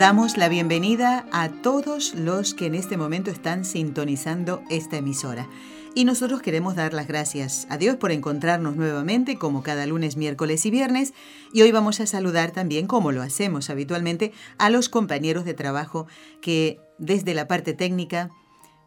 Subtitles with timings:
[0.00, 5.46] Damos la bienvenida a todos los que en este momento están sintonizando esta emisora.
[5.94, 10.64] Y nosotros queremos dar las gracias a Dios por encontrarnos nuevamente como cada lunes, miércoles
[10.64, 11.12] y viernes.
[11.52, 16.06] Y hoy vamos a saludar también, como lo hacemos habitualmente, a los compañeros de trabajo
[16.40, 18.30] que desde la parte técnica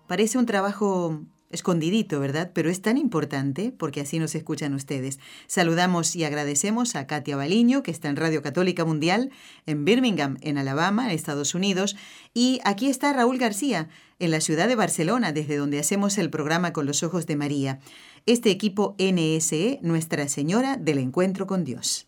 [0.07, 1.21] parece un trabajo
[1.53, 2.51] escondidito, ¿verdad?
[2.53, 5.19] Pero es tan importante porque así nos escuchan ustedes.
[5.47, 9.31] Saludamos y agradecemos a Katia Baliño, que está en Radio Católica Mundial,
[9.65, 11.95] en Birmingham, en Alabama, en Estados Unidos.
[12.33, 13.87] Y aquí está Raúl García,
[14.19, 17.79] en la ciudad de Barcelona, desde donde hacemos el programa Con los Ojos de María.
[18.25, 22.07] Este equipo NSE, Nuestra Señora del Encuentro con Dios.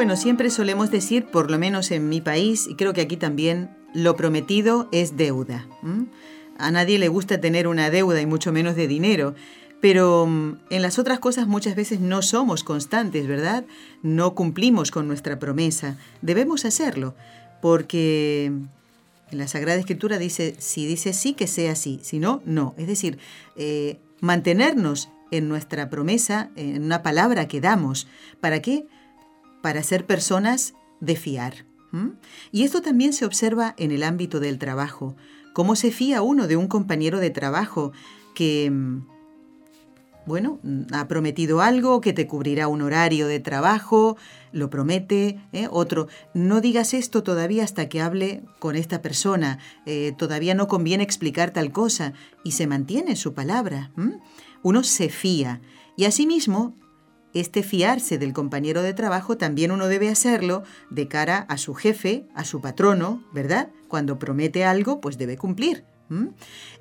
[0.00, 3.68] Bueno, siempre solemos decir, por lo menos en mi país, y creo que aquí también,
[3.92, 5.68] lo prometido es deuda.
[6.56, 9.34] A nadie le gusta tener una deuda y mucho menos de dinero,
[9.82, 13.66] pero mm, en las otras cosas muchas veces no somos constantes, ¿verdad?
[14.02, 15.98] No cumplimos con nuestra promesa.
[16.22, 17.14] Debemos hacerlo,
[17.60, 22.74] porque en la Sagrada Escritura dice, si dice sí, que sea sí, si no, no.
[22.78, 23.18] Es decir,
[23.54, 28.08] eh, mantenernos en nuestra promesa, en una palabra que damos.
[28.40, 28.86] ¿Para qué?
[29.62, 31.66] Para ser personas de fiar.
[32.52, 35.16] Y esto también se observa en el ámbito del trabajo.
[35.52, 37.92] ¿Cómo se fía uno de un compañero de trabajo
[38.34, 39.06] que, mm,
[40.26, 44.16] bueno, mm, ha prometido algo, que te cubrirá un horario de trabajo,
[44.52, 45.66] lo promete, ¿eh?
[45.70, 51.02] otro, no digas esto todavía hasta que hable con esta persona, eh, todavía no conviene
[51.02, 52.12] explicar tal cosa,
[52.44, 53.90] y se mantiene su palabra.
[54.62, 55.60] Uno se fía.
[55.96, 56.76] Y asimismo,
[57.34, 62.26] este fiarse del compañero de trabajo también uno debe hacerlo de cara a su jefe,
[62.34, 63.68] a su patrono, ¿verdad?
[63.88, 65.84] Cuando promete algo, pues debe cumplir.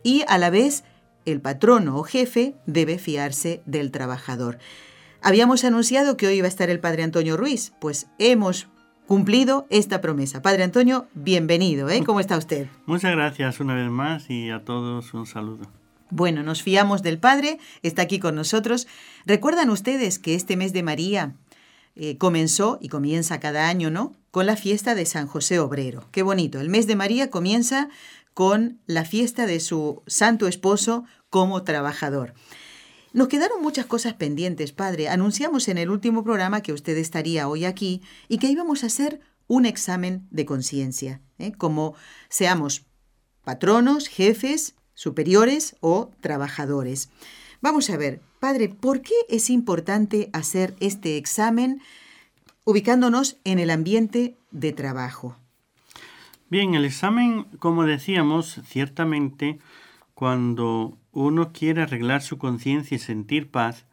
[0.04, 0.84] Y a la vez,
[1.26, 4.58] el patrono o jefe debe fiarse del trabajador.
[5.22, 8.68] Habíamos anunciado que hoy iba a estar el padre Antonio Ruiz, pues hemos
[9.06, 10.42] cumplido esta promesa.
[10.42, 12.04] Padre Antonio, bienvenido, ¿eh?
[12.06, 12.68] ¿Cómo está usted?
[12.86, 15.79] Muchas gracias una vez más y a todos un saludo.
[16.10, 18.88] Bueno, nos fiamos del Padre, está aquí con nosotros.
[19.26, 21.36] ¿Recuerdan ustedes que este mes de María
[21.96, 24.14] eh, comenzó y comienza cada año, ¿no?
[24.32, 26.08] Con la fiesta de San José Obrero.
[26.12, 26.60] Qué bonito.
[26.60, 27.90] El mes de María comienza
[28.34, 32.34] con la fiesta de su santo esposo como trabajador.
[33.12, 35.10] Nos quedaron muchas cosas pendientes, Padre.
[35.10, 39.20] Anunciamos en el último programa que usted estaría hoy aquí y que íbamos a hacer
[39.48, 41.52] un examen de conciencia, ¿eh?
[41.52, 41.96] como
[42.30, 42.86] seamos
[43.44, 47.10] patronos, jefes, superiores o trabajadores.
[47.62, 51.82] Vamos a ver, padre, ¿por qué es importante hacer este examen
[52.66, 55.38] ubicándonos en el ambiente de trabajo?
[56.50, 59.60] Bien, el examen, como decíamos, ciertamente
[60.16, 63.86] cuando uno quiere arreglar su conciencia y sentir paz,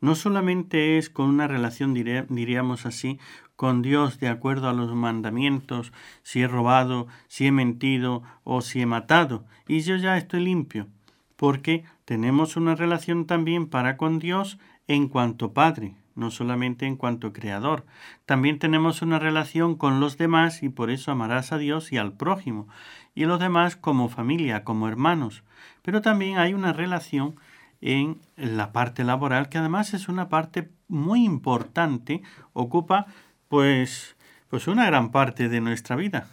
[0.00, 3.20] no solamente es con una relación, diríamos así,
[3.58, 5.92] con Dios de acuerdo a los mandamientos,
[6.22, 10.86] si he robado, si he mentido o si he matado, y yo ya estoy limpio,
[11.34, 17.32] porque tenemos una relación también para con Dios en cuanto Padre, no solamente en cuanto
[17.32, 17.84] Creador.
[18.26, 22.12] También tenemos una relación con los demás y por eso amarás a Dios y al
[22.12, 22.68] prójimo,
[23.16, 25.42] y los demás como familia, como hermanos.
[25.82, 27.34] Pero también hay una relación
[27.80, 33.06] en la parte laboral que además es una parte muy importante, ocupa
[33.48, 34.16] pues,
[34.48, 36.28] pues una gran parte de nuestra vida.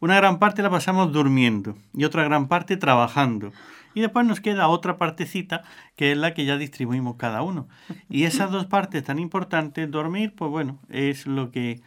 [0.00, 3.52] una gran parte la pasamos durmiendo y otra gran parte trabajando.
[3.94, 5.62] Y después nos queda otra partecita
[5.96, 7.66] que es la que ya distribuimos cada uno.
[8.10, 11.80] Y esas dos partes tan importantes, dormir, pues bueno, es lo que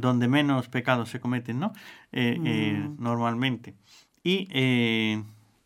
[0.00, 1.72] donde menos pecados se cometen, ¿no?
[2.12, 3.02] Eh, eh, mm.
[3.02, 3.74] normalmente.
[4.22, 5.22] Y eh,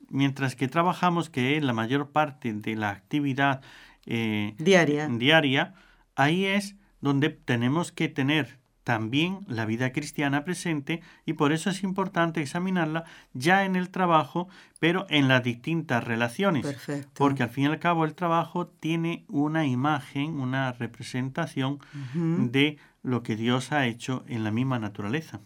[0.08, 3.60] mientras que trabajamos, que es la mayor parte de la actividad
[4.06, 5.08] diaria.
[5.08, 5.74] diaria,
[6.16, 11.82] ahí es donde tenemos que tener también la vida cristiana presente y por eso es
[11.82, 13.04] importante examinarla
[13.34, 14.48] ya en el trabajo,
[14.78, 16.66] pero en las distintas relaciones.
[17.14, 21.78] Porque al fin y al cabo el trabajo tiene una imagen, una representación
[22.14, 25.40] de lo que Dios ha hecho en la misma naturaleza.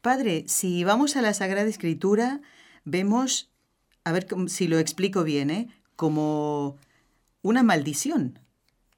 [0.00, 2.40] Padre, si vamos a la Sagrada Escritura,
[2.84, 3.50] vemos,
[4.04, 5.68] a ver si lo explico bien, ¿eh?
[5.96, 6.76] como
[7.42, 8.38] una maldición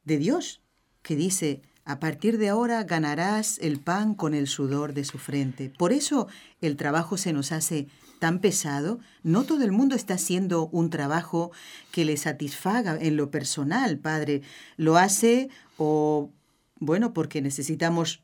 [0.04, 0.62] de Dios,
[1.02, 5.72] que dice, a partir de ahora ganarás el pan con el sudor de su frente.
[5.76, 6.28] Por eso
[6.60, 7.88] el trabajo se nos hace
[8.20, 9.00] tan pesado.
[9.24, 11.50] No todo el mundo está haciendo un trabajo
[11.90, 14.42] que le satisfaga en lo personal, Padre.
[14.76, 15.48] Lo hace
[15.78, 16.30] o,
[16.78, 18.22] bueno, porque necesitamos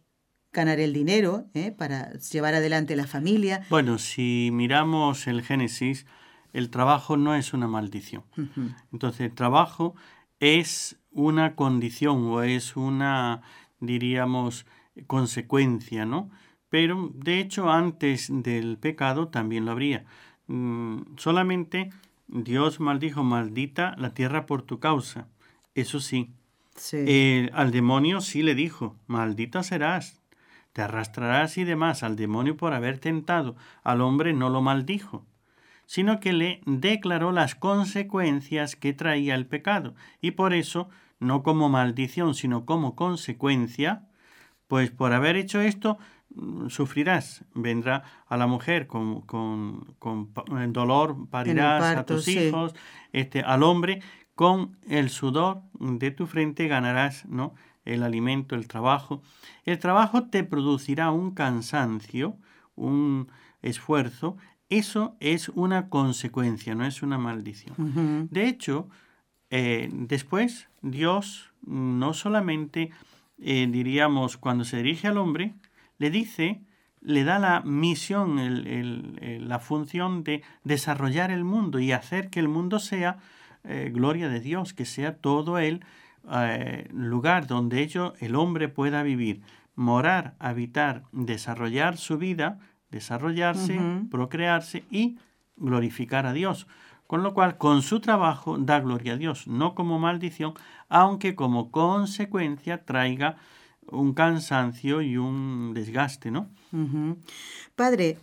[0.52, 1.72] ganar el dinero ¿eh?
[1.72, 3.66] para llevar adelante la familia.
[3.68, 6.06] Bueno, si miramos el Génesis,
[6.52, 8.22] el trabajo no es una maldición.
[8.92, 9.94] Entonces, el trabajo
[10.40, 13.42] es una condición o es una,
[13.80, 14.66] diríamos,
[15.06, 16.30] consecuencia, ¿no?
[16.68, 20.04] Pero, de hecho, antes del pecado también lo habría.
[20.46, 21.90] Mm, solamente
[22.28, 25.28] Dios maldijo, maldita la tierra por tu causa.
[25.74, 26.30] Eso sí.
[26.92, 30.20] Eh, al demonio sí le dijo, maldita serás,
[30.72, 32.02] te arrastrarás y demás.
[32.02, 33.56] Al demonio por haber tentado.
[33.82, 35.24] Al hombre no lo maldijo
[35.86, 39.94] sino que le declaró las consecuencias que traía el pecado.
[40.20, 40.88] Y por eso,
[41.18, 44.06] no como maldición, sino como consecuencia,
[44.68, 45.98] pues por haber hecho esto,
[46.34, 47.44] mm, sufrirás.
[47.54, 50.32] Vendrá a la mujer con, con, con
[50.72, 52.74] dolor, parirás a tus hijos,
[53.12, 54.02] este, al hombre,
[54.34, 57.54] con el sudor de tu frente ganarás, ¿no?
[57.86, 59.22] el alimento, el trabajo.
[59.64, 62.36] El trabajo te producirá un cansancio,
[62.74, 63.30] un
[63.62, 64.36] esfuerzo,
[64.68, 68.28] eso es una consecuencia, no es una maldición.
[68.30, 68.88] De hecho,
[69.50, 72.90] eh, después Dios no solamente,
[73.38, 75.54] eh, diríamos, cuando se dirige al hombre,
[75.98, 76.62] le dice,
[77.00, 78.38] le da la misión,
[79.48, 83.18] la función de desarrollar el mundo y hacer que el mundo sea
[83.62, 85.84] eh, gloria de Dios, que sea todo el
[86.90, 89.42] lugar donde ello, el hombre pueda vivir,
[89.76, 92.58] morar, habitar, desarrollar su vida
[92.90, 93.78] desarrollarse,
[94.10, 95.18] procrearse y
[95.56, 96.66] glorificar a Dios.
[97.06, 100.54] Con lo cual, con su trabajo da gloria a Dios, no como maldición,
[100.88, 103.36] aunque como consecuencia traiga
[103.88, 106.48] un cansancio y un desgaste, ¿no?
[107.76, 108.18] Padre,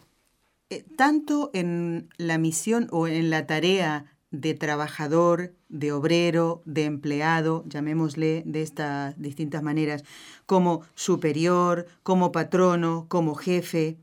[0.70, 7.64] eh, tanto en la misión o en la tarea de trabajador, de obrero, de empleado,
[7.68, 10.04] llamémosle de estas distintas maneras,
[10.46, 13.98] como superior, como patrono, como jefe,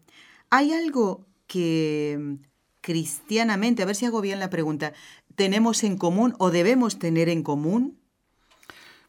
[0.50, 2.34] ¿Hay algo que mm,
[2.80, 4.92] cristianamente, a ver si hago bien la pregunta,
[5.36, 7.98] tenemos en común o debemos tener en común?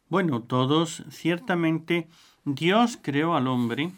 [0.07, 2.07] Bueno, todos, ciertamente,
[2.45, 3.91] Dios creó al hombre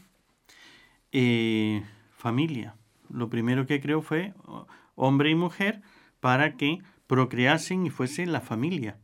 [1.12, 1.84] eh,
[2.16, 2.76] familia.
[3.10, 4.34] Lo primero que creó fue
[4.96, 5.82] hombre y mujer
[6.20, 8.98] para que procreasen y fuese la familia.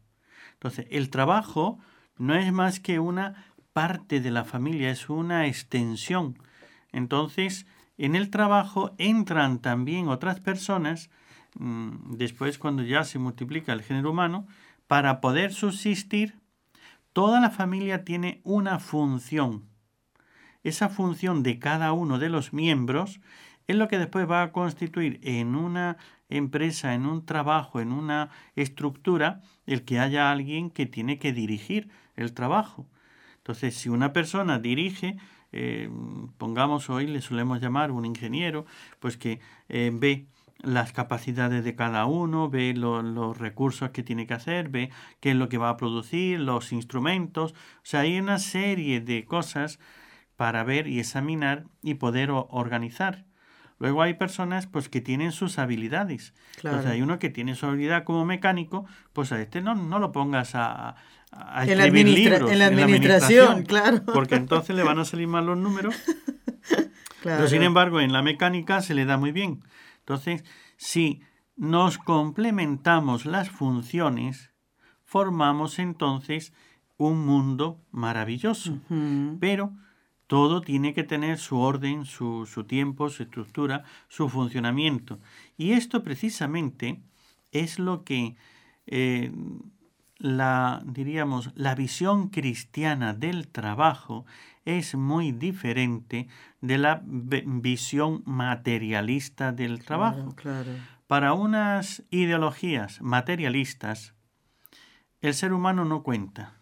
[0.53, 1.79] Entonces, el trabajo
[2.17, 6.37] no es más que una parte de la familia, es una extensión.
[6.91, 7.65] Entonces,
[7.99, 11.09] en el trabajo entran también otras personas,
[11.59, 14.47] mm, después cuando ya se multiplica el género humano,
[14.87, 16.39] para poder subsistir,
[17.13, 19.65] toda la familia tiene una función.
[20.63, 23.19] Esa función de cada uno de los miembros
[23.67, 25.97] es lo que después va a constituir en una
[26.29, 31.89] empresa, en un trabajo, en una estructura, el que haya alguien que tiene que dirigir
[32.15, 32.87] el trabajo.
[33.37, 35.17] Entonces, si una persona dirige,
[35.51, 35.89] eh,
[36.37, 38.65] pongamos hoy, le solemos llamar un ingeniero,
[38.99, 40.27] pues que eh, ve
[40.61, 44.89] las capacidades de cada uno, ve los recursos que tiene que hacer, ve
[45.19, 47.53] qué es lo que va a producir, los instrumentos.
[47.53, 49.79] O sea, hay una serie de cosas
[50.35, 53.25] para ver y examinar y poder organizar.
[53.79, 56.33] Luego hay personas pues que tienen sus habilidades.
[56.57, 56.87] Claro.
[56.89, 60.53] hay uno que tiene su habilidad como mecánico, pues a este no, no lo pongas
[60.53, 60.95] a,
[61.31, 64.03] en, la libros, en, la administración, claro.
[64.13, 65.95] Porque entonces le van a salir mal los números.
[67.23, 69.63] Pero sin embargo, en la mecánica se le da muy bien.
[69.99, 70.43] Entonces,
[70.77, 71.21] si
[71.55, 74.51] nos complementamos las funciones,
[75.03, 76.53] formamos entonces
[76.97, 78.79] un mundo maravilloso.
[79.39, 79.73] Pero
[80.27, 85.19] todo tiene que tener su orden, su, su, tiempo, su estructura, su funcionamiento.
[85.57, 87.01] Y esto precisamente
[87.51, 88.35] es lo que
[88.85, 89.31] eh,
[90.19, 94.25] la, diríamos, la visión cristiana del trabajo
[94.65, 96.27] es muy diferente
[96.61, 100.35] de la visión materialista del trabajo.
[101.07, 104.13] Para unas ideologías materialistas,
[105.21, 106.53] el ser humano no cuenta.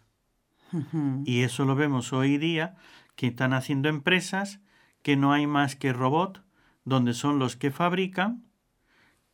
[1.26, 2.76] Y eso lo vemos hoy día,
[3.16, 4.62] que están haciendo empresas
[5.02, 6.44] que no hay más que robot,
[6.86, 8.46] donde son los que fabrican,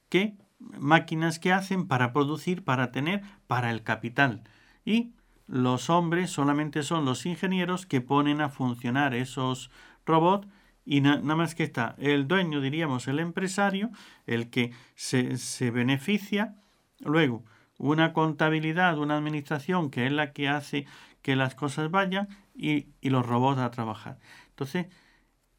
[0.10, 0.38] que
[0.80, 4.44] máquinas que hacen para producir, para tener, para el capital.
[4.86, 5.14] Y
[5.48, 9.70] los hombres solamente son los ingenieros que ponen a funcionar esos
[10.06, 10.48] robots
[10.86, 13.90] y nada más que está el dueño, diríamos, el empresario,
[14.26, 16.56] el que se, se beneficia.
[17.00, 17.44] Luego,
[17.78, 20.86] una contabilidad, una administración que es la que hace
[21.22, 24.20] que las cosas vayan y, y los robots a trabajar.
[24.50, 24.88] Entonces,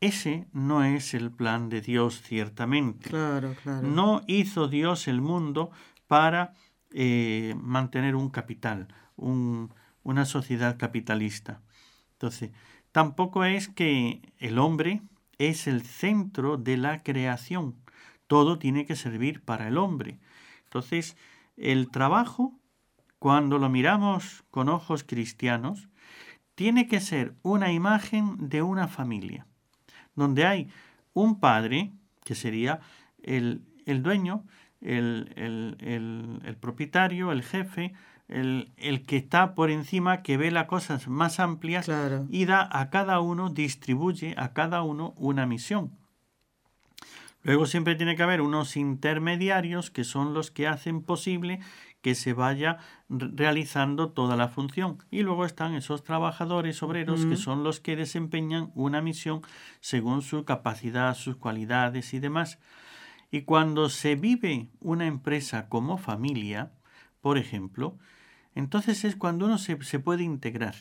[0.04, 3.08] ese no es el plan de Dios, ciertamente.
[3.08, 3.86] Claro, claro.
[3.86, 5.70] No hizo Dios el mundo
[6.06, 6.54] para
[6.90, 11.62] eh, mantener un capital, una sociedad capitalista.
[12.12, 12.50] Entonces,
[12.92, 15.00] tampoco es que el hombre
[15.38, 17.76] es el centro de la creación.
[18.26, 20.20] Todo tiene que servir para el hombre.
[20.64, 21.16] Entonces,
[21.56, 22.52] el trabajo,
[23.18, 25.88] cuando lo miramos con ojos cristianos,
[26.54, 29.46] tiene que ser una imagen de una familia
[30.16, 30.68] donde hay
[31.12, 31.92] un padre,
[32.24, 32.80] que sería
[33.22, 34.44] el, dueño,
[34.80, 37.92] el, el, propietario, el jefe,
[38.28, 38.72] el,
[39.06, 41.90] que está por encima, que ve las cosas más amplias
[42.28, 45.92] y da a cada uno, distribuye a cada uno una misión.
[47.42, 51.60] Luego siempre tiene que haber unos intermediarios que son los que hacen posible
[52.04, 52.76] que se vaya
[53.08, 54.98] realizando toda la función.
[55.10, 59.40] Y luego están esos trabajadores obreros que son los que desempeñan una misión
[59.80, 62.58] según su capacidad, sus cualidades y demás.
[63.30, 66.72] Y cuando se vive una empresa como familia,
[67.22, 67.96] por ejemplo,
[68.54, 70.74] entonces es cuando uno se, se puede integrar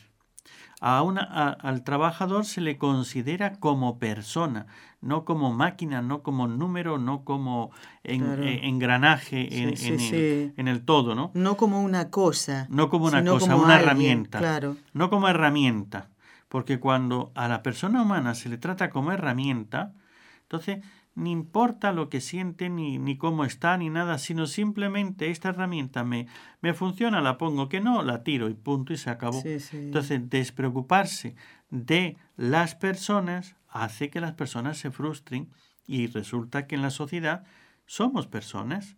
[0.85, 4.65] a una, al trabajador se le considera como persona,
[4.99, 7.71] no como máquina, no como número, no como
[8.03, 8.19] eh,
[8.63, 11.31] engranaje en, El, todo, ¿no?
[11.35, 12.67] No como una cosa.
[12.69, 14.39] No como una cosa, una herramienta.
[14.39, 14.75] Claro.
[14.91, 16.09] No como herramienta.
[16.49, 19.93] Porque cuando a la persona humana se le trata como herramienta,
[20.41, 20.83] entonces
[21.15, 26.03] ni importa lo que siente, ni, ni cómo está, ni nada, sino simplemente esta herramienta
[26.03, 26.27] me,
[26.62, 29.41] me funciona, la pongo, que no, la tiro y punto y se acabó.
[29.46, 31.36] Entonces, despreocuparse
[31.70, 35.50] de las personas hace que las personas se frustren
[35.86, 37.43] y resulta que en la sociedad
[37.86, 38.98] somos personas.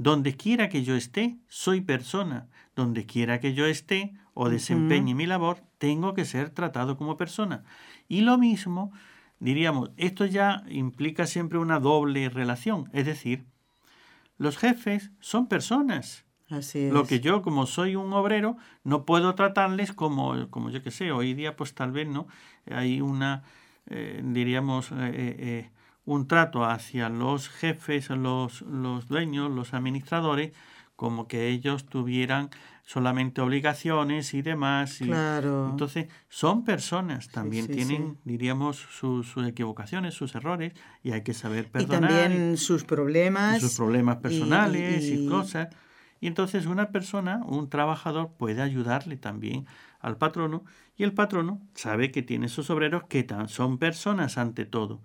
[0.00, 2.46] Donde quiera que yo esté, soy persona.
[2.76, 7.64] Donde quiera que yo esté o desempeñe mi labor, tengo que ser tratado como persona.
[8.06, 8.92] Y lo mismo
[9.40, 13.44] diríamos, esto ya implica siempre una doble relación, es decir,
[14.36, 16.24] los jefes son personas.
[16.48, 16.92] Así es.
[16.92, 21.12] Lo que yo, como soy un obrero, no puedo tratarles como, como yo que sé,
[21.12, 22.26] hoy día pues tal vez no,
[22.70, 23.42] hay una,
[23.86, 25.70] eh, diríamos, eh, eh,
[26.06, 30.52] un trato hacia los jefes, los, los dueños, los administradores,
[30.96, 32.48] como que ellos tuvieran
[32.88, 35.02] solamente obligaciones y demás.
[35.02, 35.68] Y, claro.
[35.70, 42.10] Entonces, son personas, también tienen, diríamos, sus, equivocaciones, sus errores, y hay que saber perdonar.
[42.10, 43.60] Y también sus problemas.
[43.60, 45.68] sus problemas personales y, cosas.
[46.18, 49.66] Y entonces una persona, un trabajador, puede ayudarle también
[50.00, 50.64] al patrono,
[50.96, 55.02] y el patrono sabe que tiene sus obreros que son personas ante todo.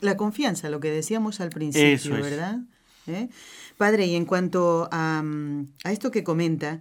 [0.00, 2.60] La confianza, lo que decíamos al principio, ¿verdad?
[3.06, 3.28] ¿Eh?
[3.76, 5.22] Padre, y en cuanto a,
[5.84, 6.80] a, esto que comenta,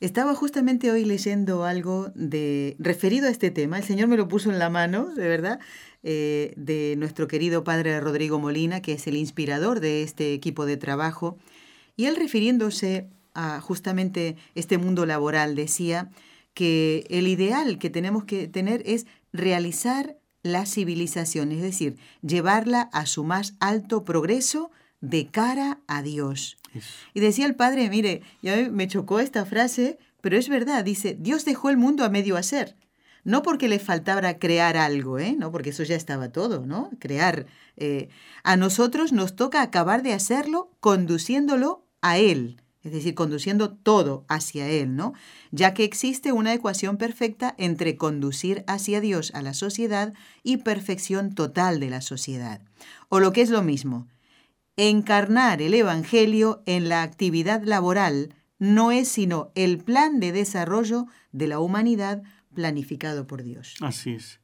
[0.00, 3.78] estaba justamente hoy leyendo algo de referido a este tema.
[3.78, 5.60] El Señor me lo puso en la mano, de verdad,
[6.02, 10.76] eh, de nuestro querido Padre Rodrigo Molina, que es el inspirador de este equipo de
[10.76, 11.36] trabajo.
[11.96, 16.10] Y él refiriéndose a justamente este mundo laboral decía
[16.54, 23.06] que el ideal que tenemos que tener es realizar la civilización, es decir, llevarla a
[23.06, 26.58] su más alto progreso de cara a Dios.
[27.14, 31.44] Y decía el padre, mire, ya me chocó esta frase, pero es verdad, dice, Dios
[31.44, 32.76] dejó el mundo a medio hacer.
[33.24, 35.34] No porque le faltara crear algo, ¿eh?
[35.36, 36.90] No, porque eso ya estaba todo, ¿no?
[36.98, 37.46] Crear.
[37.76, 38.08] Eh,
[38.42, 44.68] a nosotros nos toca acabar de hacerlo conduciéndolo a Él, es decir, conduciendo todo hacia
[44.68, 45.12] Él, ¿no?
[45.50, 51.34] Ya que existe una ecuación perfecta entre conducir hacia Dios a la sociedad y perfección
[51.34, 52.62] total de la sociedad.
[53.08, 54.06] O lo que es lo mismo,
[54.80, 61.48] Encarnar el Evangelio en la actividad laboral no es sino el plan de desarrollo de
[61.48, 62.22] la humanidad
[62.54, 63.74] planificado por Dios.
[63.80, 64.40] Así es.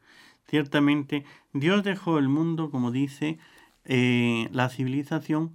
[0.49, 3.39] Ciertamente, Dios dejó el mundo, como dice,
[3.85, 5.55] eh, la civilización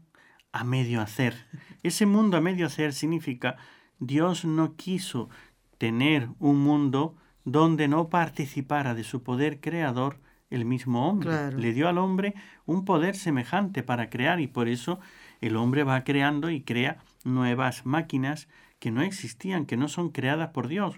[0.53, 1.35] a medio hacer.
[1.83, 3.57] Ese mundo a medio hacer significa
[3.99, 5.29] Dios no quiso
[5.77, 11.51] tener un mundo donde no participara de su poder creador el mismo hombre.
[11.51, 12.33] Le dio al hombre
[12.65, 14.99] un poder semejante para crear y por eso
[15.41, 18.47] el hombre va creando y crea nuevas máquinas
[18.79, 20.95] que no existían, que no son creadas por Dios.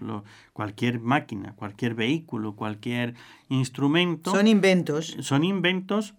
[0.53, 3.15] cualquier máquina, cualquier vehículo, cualquier
[3.49, 4.31] instrumento.
[4.31, 5.17] Son inventos.
[5.19, 6.13] Son inventos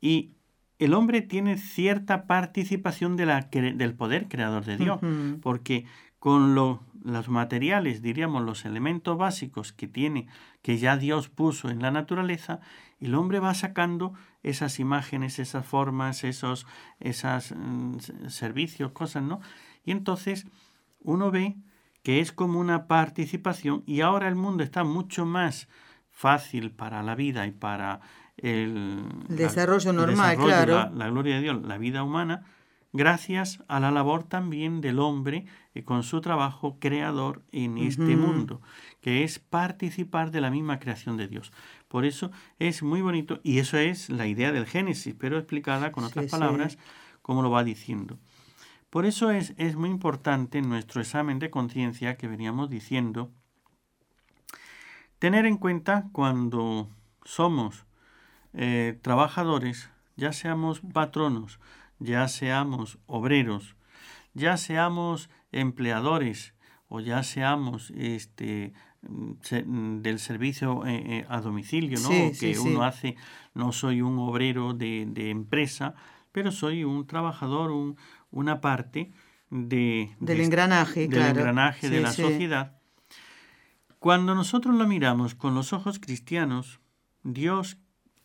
[0.00, 0.32] y
[0.78, 4.98] el hombre tiene cierta participación de la, del poder creador de Dios,
[5.40, 5.86] porque
[6.24, 10.26] con los materiales, diríamos, los elementos básicos que tiene,
[10.62, 12.60] que ya Dios puso en la naturaleza,
[12.98, 16.66] el hombre va sacando esas imágenes, esas formas, esos,
[16.98, 19.42] esos mm, servicios, cosas, ¿no?
[19.84, 20.46] Y entonces
[21.00, 21.58] uno ve
[22.02, 25.68] que es como una participación y ahora el mundo está mucho más
[26.10, 28.00] fácil para la vida y para
[28.38, 30.90] el, desarrollo normal, claro.
[30.94, 32.46] La, gloria de Dios, la vida humana,
[32.94, 38.62] gracias a la labor también del hombre y con su trabajo creador en este mundo,
[39.00, 41.52] que es participar de la misma creación de Dios.
[41.88, 46.04] Por eso es muy bonito y eso es la idea del Génesis, pero explicada con
[46.04, 46.78] otras palabras,
[47.20, 48.16] como lo va diciendo.
[48.90, 53.32] Por eso es, es muy importante en nuestro examen de conciencia que veníamos diciendo,
[55.18, 56.88] tener en cuenta cuando
[57.24, 57.86] somos
[58.52, 61.58] eh, trabajadores, ya seamos patronos,
[61.98, 63.76] ya seamos obreros,
[64.34, 66.54] ya seamos empleadores
[66.88, 68.72] o ya seamos este
[69.02, 72.08] del servicio eh, eh, a domicilio, ¿no?
[72.38, 73.16] que uno hace,
[73.52, 75.94] no soy un obrero de, de empresa,
[76.32, 77.96] pero soy un trabajador, un,
[78.30, 79.12] una parte
[79.50, 82.78] de, del engranaje, del engranaje de la sociedad.
[83.98, 86.80] Cuando nosotros lo miramos con los ojos cristianos,
[87.22, 87.78] Dios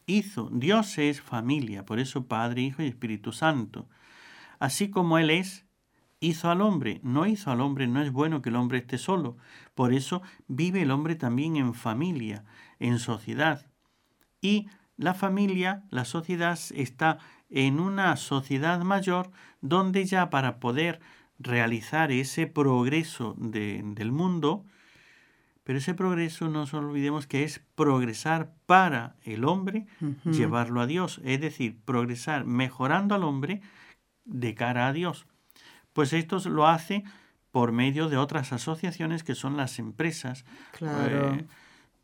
[0.10, 3.88] hizo, Dios es familia, por eso Padre, Hijo y Espíritu Santo.
[4.60, 5.66] Así como Él es,
[6.20, 9.38] hizo al hombre, no hizo al hombre, no es bueno que el hombre esté solo.
[9.75, 12.44] Por eso vive el hombre también en familia,
[12.80, 13.68] en sociedad.
[14.42, 21.00] Y la familia, la sociedad está en una sociedad mayor donde ya para poder
[21.39, 24.66] realizar ese progreso del mundo,
[25.70, 29.86] pero ese progreso no nos olvidemos que es progresar para el hombre,
[30.26, 33.62] llevarlo a Dios, es decir, progresar mejorando al hombre
[34.26, 35.28] de cara a Dios.
[35.94, 37.04] Pues esto lo hace
[37.52, 40.44] por medio de otras asociaciones que son las empresas.
[40.72, 41.36] Claro.
[41.36, 41.46] Eh,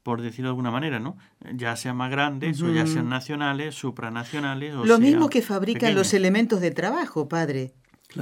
[0.03, 1.17] por decirlo de alguna manera, ¿no?
[1.51, 4.75] Ya sean más grandes o ya sean nacionales, supranacionales.
[4.75, 7.73] O Lo mismo que fabrican los elementos de trabajo, padre.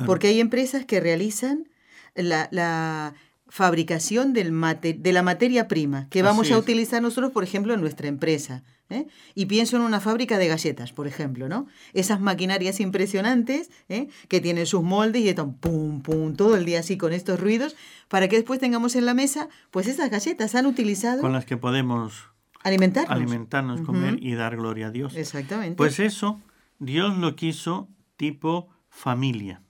[0.05, 1.67] Porque hay empresas que realizan
[2.15, 3.13] la, la
[3.53, 8.07] fabricación del de la materia prima que vamos a utilizar nosotros, por ejemplo, en nuestra
[8.07, 8.63] empresa.
[8.89, 9.05] ¿eh?
[9.35, 11.67] Y pienso en una fábrica de galletas, por ejemplo, ¿no?
[11.93, 14.07] Esas maquinarias impresionantes ¿eh?
[14.27, 17.75] que tienen sus moldes y están pum, pum, todo el día así con estos ruidos,
[18.07, 21.21] para que después tengamos en la mesa, pues esas galletas han utilizado...
[21.21, 22.29] Con las que podemos
[22.63, 25.15] alimentarnos, alimentarnos comer y dar gloria a Dios.
[25.15, 25.75] Exactamente.
[25.75, 26.41] Pues eso,
[26.79, 27.87] Dios lo quiso
[28.17, 29.61] tipo familia.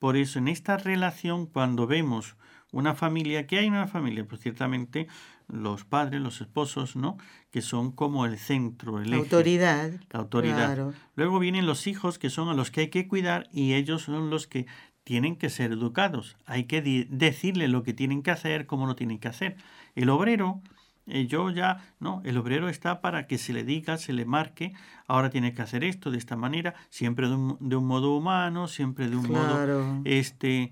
[0.00, 2.34] Por eso en esta relación, cuando vemos
[2.72, 4.26] una familia, que hay una familia?
[4.26, 5.06] Pues ciertamente
[5.48, 7.18] los padres, los esposos, ¿no?
[7.50, 9.92] Que son como el centro, el la autoridad.
[10.10, 10.94] La autoridad.
[11.14, 14.30] Luego vienen los hijos, que son a los que hay que cuidar y ellos son
[14.30, 14.66] los que
[15.04, 16.36] tienen que ser educados.
[16.46, 16.80] Hay que
[17.10, 19.56] decirle lo que tienen que hacer, cómo lo tienen que hacer.
[19.94, 20.62] El obrero,
[21.06, 24.72] eh, yo ya, no, el obrero está para que se le diga, se le marque,
[25.06, 28.68] ahora tiene que hacer esto de esta manera, siempre de un, de un modo humano,
[28.68, 30.70] siempre de un modo este,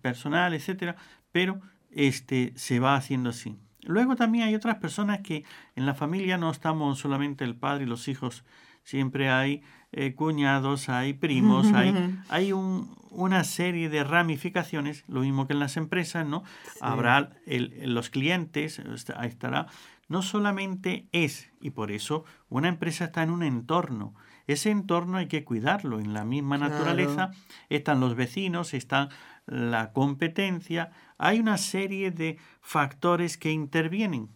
[0.00, 0.96] personal, etcétera,
[1.32, 3.56] pero este, se va haciendo así.
[3.82, 7.86] Luego también hay otras personas que en la familia no estamos solamente el padre y
[7.86, 8.44] los hijos,
[8.84, 11.94] siempre hay eh, cuñados, hay primos, hay,
[12.28, 16.42] hay un, una serie de ramificaciones, lo mismo que en las empresas, ¿no?
[16.80, 18.82] Habrá el, los clientes,
[19.16, 19.66] ahí estará.
[20.08, 24.14] No solamente es, y por eso una empresa está en un entorno,
[24.48, 26.00] ese entorno hay que cuidarlo.
[26.00, 27.30] En la misma naturaleza
[27.68, 29.10] están los vecinos, está
[29.48, 34.28] la competencia, hay una serie de factores que intervienen.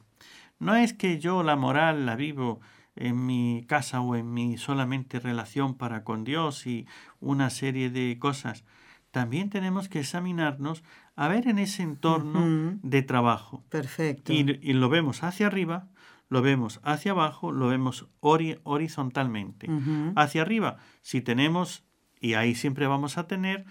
[0.58, 2.60] No es que yo la moral la vivo
[2.96, 6.86] en mi casa o en mi solamente relación para con Dios y
[7.20, 8.64] una serie de cosas.
[9.10, 10.82] También tenemos que examinarnos
[11.16, 13.62] a ver en ese entorno de trabajo.
[13.68, 14.32] Perfecto.
[14.32, 15.88] Y, lo vemos hacia arriba,
[16.28, 19.68] lo vemos hacia abajo, lo vemos horizontalmente.
[20.16, 21.84] Hacia arriba, si tenemos,
[22.20, 23.66] y ahí siempre vamos a tener,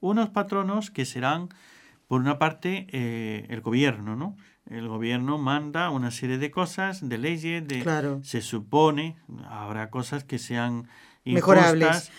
[0.00, 1.48] unos patronos que serán
[2.06, 4.36] por una parte, eh, el gobierno, ¿no?
[4.66, 7.82] El gobierno manda una serie de cosas, de leyes, de
[8.24, 9.16] se supone,
[9.48, 10.88] habrá cosas que sean
[11.24, 12.10] mejorables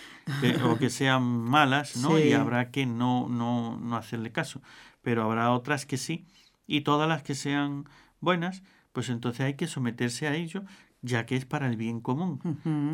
[0.64, 2.20] o que sean malas, ¿no?
[2.20, 4.62] Y habrá que no, no, no hacerle caso.
[5.02, 6.26] Pero habrá otras que sí,
[6.68, 7.86] y todas las que sean
[8.22, 8.64] buenas,
[8.94, 10.64] pues entonces hay que someterse a ello,
[11.02, 12.40] ya que es para el bien común.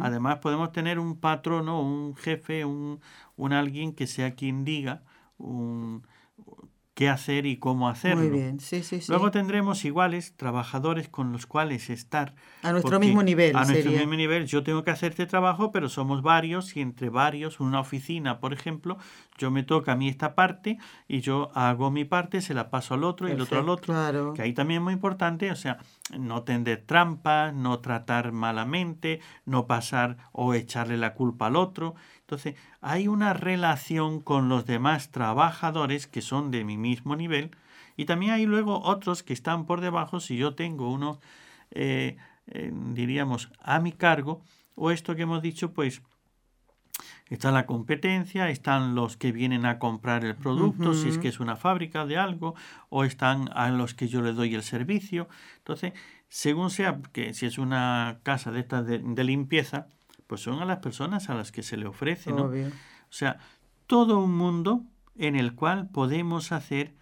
[0.01, 2.99] Además, podemos tener un patrono, un jefe, un,
[3.35, 5.03] un alguien que sea quien diga,
[5.37, 6.03] un
[6.97, 8.23] qué hacer y cómo hacerlo.
[8.23, 9.11] Muy bien, sí, sí, sí.
[9.11, 12.33] Luego tendremos iguales trabajadores con los cuales estar.
[12.63, 13.55] A nuestro mismo nivel.
[13.55, 14.47] A nuestro mismo nivel.
[14.47, 18.51] Yo tengo que hacer este trabajo, pero somos varios y entre varios, una oficina, por
[18.51, 18.97] ejemplo,
[19.37, 22.95] yo me toca a mí esta parte y yo hago mi parte, se la paso
[22.95, 23.93] al otro y el otro al otro.
[23.93, 24.33] Claro.
[24.33, 25.77] Que ahí también es muy importante, o sea,
[26.17, 31.93] no tender trampas, no tratar malamente, no pasar o echarle la culpa al otro.
[32.27, 37.51] Entonces, hay una relación con los demás trabajadores que son de mi mismo nivel
[37.95, 41.21] y también hay luego otros que están por debajo si yo tengo uno,
[41.71, 44.41] eh, eh, diríamos, a mi cargo
[44.75, 46.01] o esto que hemos dicho, pues
[47.29, 51.41] Está la competencia, están los que vienen a comprar el producto, si es que es
[51.41, 52.55] una fábrica de algo,
[52.89, 55.27] o están a los que yo le doy el servicio.
[55.57, 55.91] Entonces,
[56.29, 59.87] según sea, que si es una casa de estas de, limpieza,
[60.27, 62.45] pues son a las personas a las que se le ofrece, ¿no?
[62.45, 62.71] O
[63.09, 63.39] sea,
[63.87, 64.83] todo un mundo
[65.15, 66.93] en el cual podemos hacer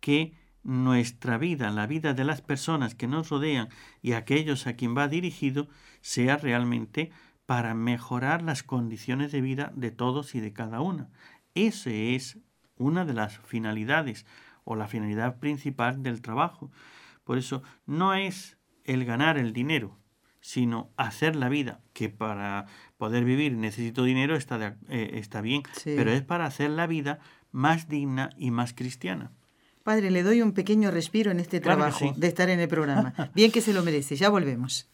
[0.00, 3.68] que nuestra vida, la vida de las personas que nos rodean
[4.02, 5.68] y aquellos a quien va dirigido,
[6.00, 7.10] sea realmente
[7.46, 11.08] para mejorar las condiciones de vida de todos y de cada una.
[11.54, 12.38] Esa es
[12.76, 14.26] una de las finalidades
[14.64, 16.70] o la finalidad principal del trabajo.
[17.24, 19.96] Por eso no es el ganar el dinero,
[20.46, 22.66] sino hacer la vida, que para
[22.98, 27.18] poder vivir necesito dinero, está, eh, está bien, pero es para hacer la vida
[27.50, 29.32] más digna y más cristiana.
[29.82, 33.12] Padre, le doy un pequeño respiro en este trabajo de estar en el programa.
[33.34, 34.88] Bien que se lo merece, ya volvemos.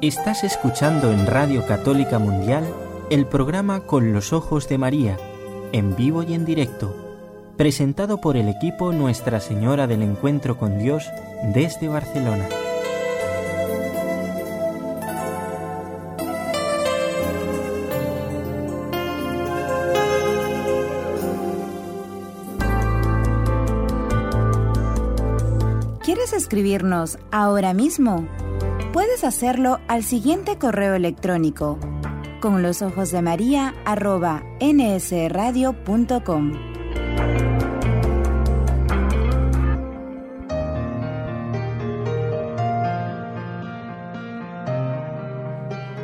[0.00, 2.64] Estás escuchando en Radio Católica Mundial
[3.10, 5.18] el programa Con los Ojos de María,
[5.72, 6.94] en vivo y en directo,
[7.56, 11.08] presentado por el equipo Nuestra Señora del Encuentro con Dios
[11.54, 12.48] desde Barcelona.
[26.02, 28.26] ¿Quieres escribirnos ahora mismo?
[28.92, 31.78] Puedes hacerlo al siguiente correo electrónico
[32.40, 36.52] con los ojos de María arroba nsradio.com.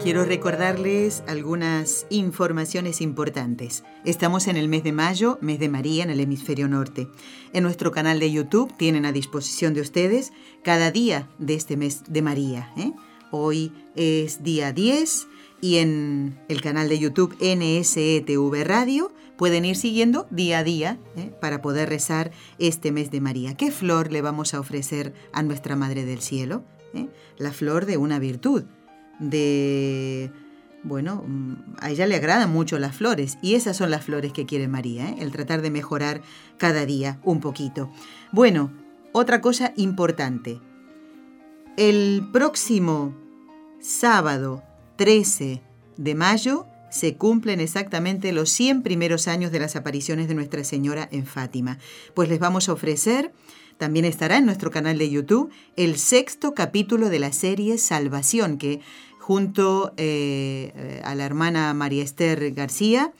[0.02, 3.82] Quiero recordarles algunas informaciones importantes.
[4.04, 7.08] Estamos en el mes de mayo, mes de María en el hemisferio norte.
[7.52, 12.04] En nuestro canal de YouTube tienen a disposición de ustedes cada día de este mes
[12.06, 12.70] de María.
[12.76, 12.92] ¿eh?
[13.32, 15.26] Hoy es día 10
[15.60, 21.32] y en el canal de YouTube NSETV Radio pueden ir siguiendo día a día ¿eh?
[21.40, 23.54] para poder rezar este mes de María.
[23.54, 26.64] ¿Qué flor le vamos a ofrecer a nuestra Madre del Cielo?
[26.94, 27.08] ¿Eh?
[27.38, 28.64] La flor de una virtud
[29.18, 30.30] de...
[30.82, 34.46] Bueno, mm, a ella le agradan mucho las flores y esas son las flores que
[34.46, 35.16] quiere María, ¿eh?
[35.18, 36.22] el tratar de mejorar
[36.58, 37.90] cada día un poquito.
[38.30, 38.72] Bueno,
[39.12, 40.60] otra cosa importante.
[41.76, 43.14] El próximo
[43.80, 44.62] sábado
[44.96, 45.62] 13
[45.96, 51.08] de mayo se cumplen exactamente los 100 primeros años de las apariciones de Nuestra Señora
[51.12, 51.78] en Fátima.
[52.14, 53.32] Pues les vamos a ofrecer,
[53.76, 58.80] también estará en nuestro canal de YouTube, el sexto capítulo de la serie Salvación, que
[59.18, 63.12] junto eh, a la hermana María Esther García,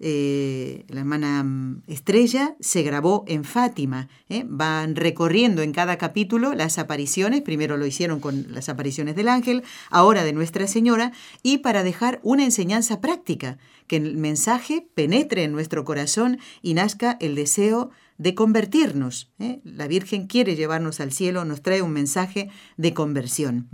[0.00, 4.08] eh, la hermana mm, Estrella, se grabó en Fátima.
[4.28, 4.44] ¿eh?
[4.46, 9.64] Van recorriendo en cada capítulo las apariciones, primero lo hicieron con las apariciones del ángel,
[9.90, 15.52] ahora de Nuestra Señora, y para dejar una enseñanza práctica, que el mensaje penetre en
[15.52, 17.96] nuestro corazón y nazca el deseo de
[18.34, 19.30] convertirnos.
[19.38, 19.60] ¿eh?
[19.64, 23.68] La Virgen quiere llevarnos al cielo, nos trae un mensaje de conversión.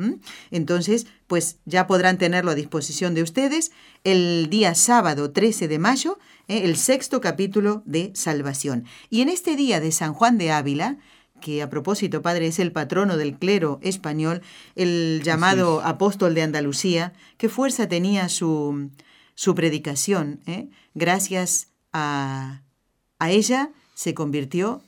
[0.51, 3.73] Entonces, pues ya podrán tenerlo a disposición de ustedes
[4.05, 6.63] el día sábado 13 de mayo, ¿eh?
[6.65, 8.85] el sexto capítulo de Salvación.
[9.09, 10.99] Y en este día de San Juan de Ávila,
[11.41, 14.43] que a propósito, padre, es el patrono del clero español,
[14.77, 18.91] el llamado apóstol de Andalucía, qué fuerza tenía su,
[19.35, 20.41] su predicación.
[20.47, 20.69] ¿eh?
[20.95, 22.63] Gracias a,
[23.19, 24.83] a ella se convirtió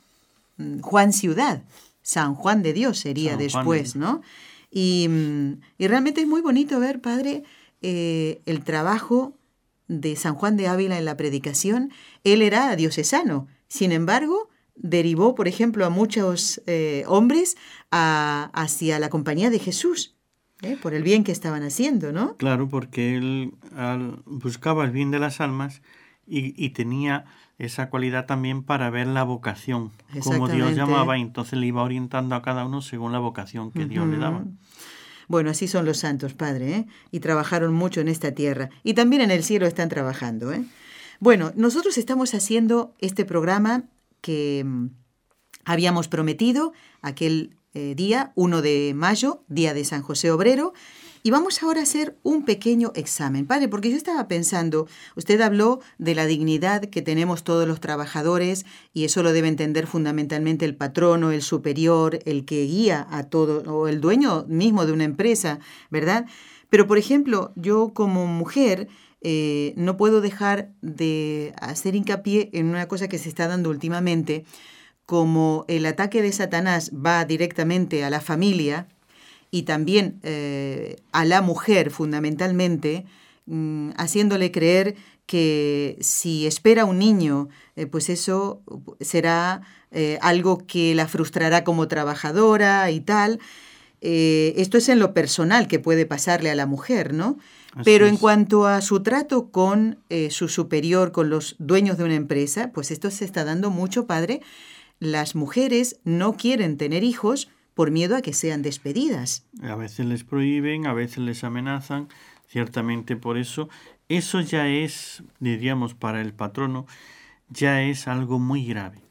[0.58, 1.62] mm, Juan Ciudad,
[2.02, 4.22] San Juan de Dios sería después, ¿no?
[4.70, 7.44] Y, mm, y, realmente es muy bonito ver, padre,
[7.82, 9.34] eh, el trabajo
[9.88, 11.92] de San Juan de Ávila en la predicación.
[12.24, 17.56] Él era diocesano, sin embargo, derivó, por ejemplo, a muchos eh, hombres
[17.90, 20.16] hacia la compañía de Jesús.
[20.62, 20.76] ¿eh?
[20.80, 22.36] por el bien que estaban haciendo, ¿no?
[22.36, 23.52] Claro, porque él
[24.24, 25.82] buscaba el bien de las almas
[26.26, 27.26] y, y tenía
[27.58, 29.90] esa cualidad también para ver la vocación,
[30.22, 33.86] como Dios llamaba, y entonces le iba orientando a cada uno según la vocación que
[33.86, 34.44] Dios le daba.
[35.28, 36.86] Bueno, así son los santos, Padre, ¿eh?
[37.10, 40.52] y trabajaron mucho en esta tierra, y también en el cielo están trabajando.
[40.52, 40.64] ¿eh?
[41.18, 43.84] Bueno, nosotros estamos haciendo este programa
[44.20, 44.88] que mm,
[45.64, 50.74] habíamos prometido aquel eh, día, 1 de mayo, día de San José Obrero,
[51.26, 53.46] Y vamos ahora a hacer un pequeño examen.
[53.46, 54.86] Padre, porque yo estaba pensando,
[55.16, 59.88] usted habló de la dignidad que tenemos todos los trabajadores y eso lo debe entender
[59.88, 64.92] fundamentalmente el patrono, el superior, el que guía a todo, o el dueño mismo de
[64.92, 65.58] una empresa,
[65.90, 66.26] ¿verdad?
[66.70, 68.86] Pero, por ejemplo, yo como mujer
[69.20, 74.44] eh, no puedo dejar de hacer hincapié en una cosa que se está dando últimamente,
[75.06, 78.86] como el ataque de Satanás va directamente a la familia
[79.50, 83.06] y también eh, a la mujer fundamentalmente,
[83.46, 88.62] mm, haciéndole creer que si espera un niño, eh, pues eso
[89.00, 93.40] será eh, algo que la frustrará como trabajadora y tal.
[94.00, 97.38] esto es en lo personal que puede pasarle a la mujer, ¿no?
[97.82, 99.98] Pero en cuanto a su trato con
[100.30, 104.42] su superior, con los dueños de una empresa, pues esto se está dando mucho, padre,
[105.00, 109.44] las mujeres no quieren tener hijos por miedo a que sean despedidas.
[109.62, 112.08] A veces les prohíben, a veces les amenazan,
[112.48, 113.68] ciertamente por eso.
[114.08, 116.86] Eso ya es, diríamos, para el patrono,
[117.50, 119.02] ya es algo muy grave.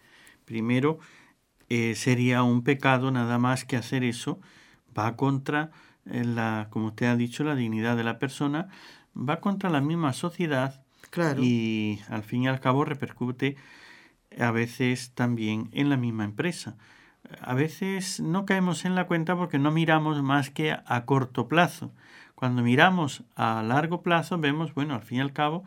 [0.46, 0.98] Primero,
[1.70, 4.40] eh, sería un pecado nada más que hacer eso,
[4.98, 5.70] va contra
[6.10, 8.70] eh, la, como usted ha dicho, la dignidad de la persona,
[9.16, 11.40] va contra la misma sociedad claro.
[11.44, 13.58] y al fin y al cabo repercute
[14.40, 16.78] a veces también en la misma empresa.
[17.42, 21.92] A veces no caemos en la cuenta porque no miramos más que a corto plazo.
[22.36, 25.64] Cuando miramos a largo plazo vemos, bueno, al fin y al cabo,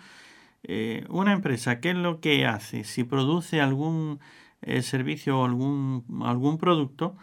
[0.62, 2.85] eh, una empresa, ¿qué es lo que hace?
[2.85, 4.21] Si produce algún
[4.61, 7.16] eh, servicio o algún, algún producto,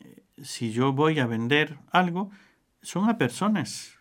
[0.00, 2.30] eh, si yo voy a vender algo,
[2.82, 3.98] son a personas.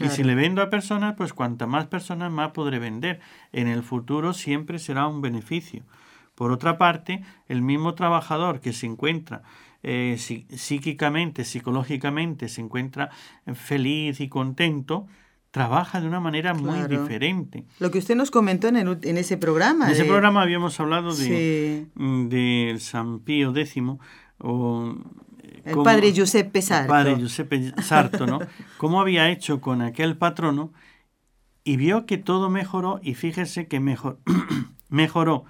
[0.00, 3.20] Y si le vendo a personas, pues cuanta más personas más podré vender.
[3.52, 5.82] En el futuro siempre será un beneficio.
[6.38, 9.42] Por otra parte, el mismo trabajador que se encuentra
[9.82, 13.10] eh, psíquicamente, psicológicamente, se encuentra
[13.54, 15.08] feliz y contento,
[15.50, 17.64] trabaja de una manera muy diferente.
[17.80, 19.86] Lo que usted nos comentó en, en ese programa.
[19.86, 23.82] En ese programa habíamos hablado de, de San Pío X,
[24.38, 24.94] o
[25.64, 26.88] el padre Giuseppe Sarto.
[26.88, 28.38] Padre Giuseppe Sarto, ¿no?
[28.76, 30.72] Cómo había hecho con aquel patrono
[31.64, 34.20] y vio que todo mejoró y fíjese que mejor,
[34.88, 35.44] mejoró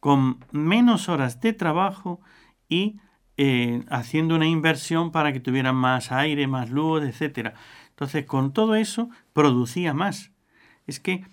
[0.00, 2.20] con menos horas de trabajo
[2.68, 3.00] y
[3.36, 7.54] eh, haciendo una inversión para que tuvieran más aire, más luz, etc.
[7.90, 10.32] Entonces, con todo eso, producía más.
[10.86, 11.24] Es que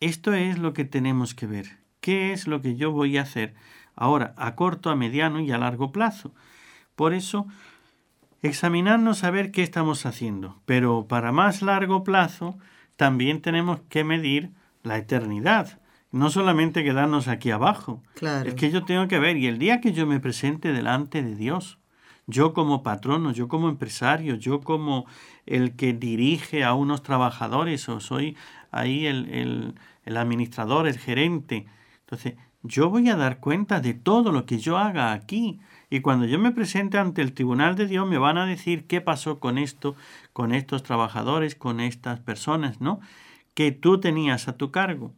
[0.00, 1.78] esto es lo que tenemos que ver.
[2.00, 3.54] ¿Qué es lo que yo voy a hacer
[3.94, 6.34] ahora a corto, a mediano y a largo plazo?
[6.96, 7.46] Por eso,
[8.42, 10.60] examinarnos a ver qué estamos haciendo.
[10.66, 12.58] Pero para más largo plazo,
[12.96, 14.50] también tenemos que medir
[14.82, 15.80] la eternidad.
[16.12, 18.02] No solamente quedarnos aquí abajo.
[18.14, 18.48] Claro.
[18.48, 21.34] Es que yo tengo que ver, y el día que yo me presente delante de
[21.34, 21.78] Dios,
[22.26, 25.06] yo como patrono, yo como empresario, yo como
[25.46, 28.36] el que dirige a unos trabajadores, o soy
[28.70, 31.66] ahí el, el, el administrador, el gerente.
[32.00, 35.60] Entonces, yo voy a dar cuenta de todo lo que yo haga aquí.
[35.90, 39.00] Y cuando yo me presente ante el tribunal de Dios, me van a decir qué
[39.00, 39.96] pasó con esto,
[40.32, 43.00] con estos trabajadores, con estas personas, ¿no?
[43.54, 45.12] Que tú tenías a tu cargo.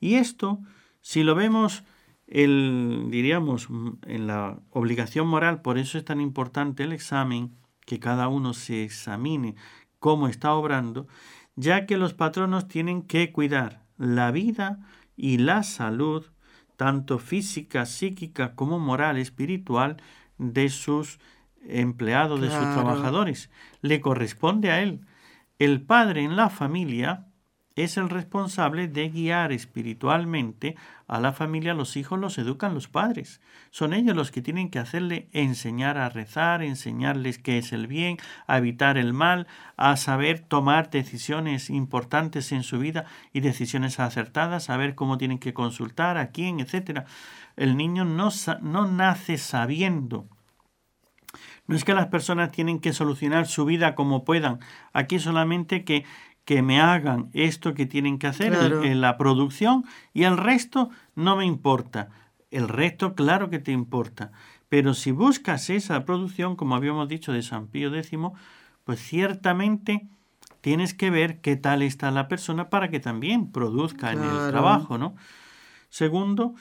[0.00, 0.60] Y esto,
[1.00, 1.84] si lo vemos,
[2.26, 3.68] el, diríamos,
[4.06, 8.84] en la obligación moral, por eso es tan importante el examen, que cada uno se
[8.84, 9.54] examine
[9.98, 11.08] cómo está obrando,
[11.56, 14.78] ya que los patronos tienen que cuidar la vida
[15.16, 16.26] y la salud
[16.76, 19.96] tanto física, psíquica como moral, espiritual,
[20.38, 21.18] de sus
[21.66, 23.50] empleados, de sus trabajadores.
[23.82, 25.00] Le corresponde a él.
[25.58, 27.26] El padre en la familia
[27.84, 33.40] es el responsable de guiar espiritualmente a la familia, los hijos los educan los padres.
[33.70, 38.18] Son ellos los que tienen que hacerle enseñar a rezar, enseñarles qué es el bien,
[38.46, 44.64] a evitar el mal, a saber tomar decisiones importantes en su vida y decisiones acertadas,
[44.64, 47.04] saber cómo tienen que consultar, a quién, etc.
[47.56, 50.26] El niño no, no nace sabiendo.
[51.68, 54.58] No es que las personas tienen que solucionar su vida como puedan.
[54.94, 56.04] Aquí solamente que
[56.48, 59.84] que me hagan esto que tienen que hacer en, la producción
[60.14, 62.08] y el resto no me importa.
[62.50, 64.32] El resto claro que te importa.
[64.70, 68.18] Pero si buscas esa producción, como habíamos dicho de San Pío X,
[68.84, 70.08] pues ciertamente
[70.62, 74.96] tienes que ver qué tal está la persona para que también produzca en el trabajo,
[74.96, 75.16] ¿no?
[75.90, 76.54] Segundo,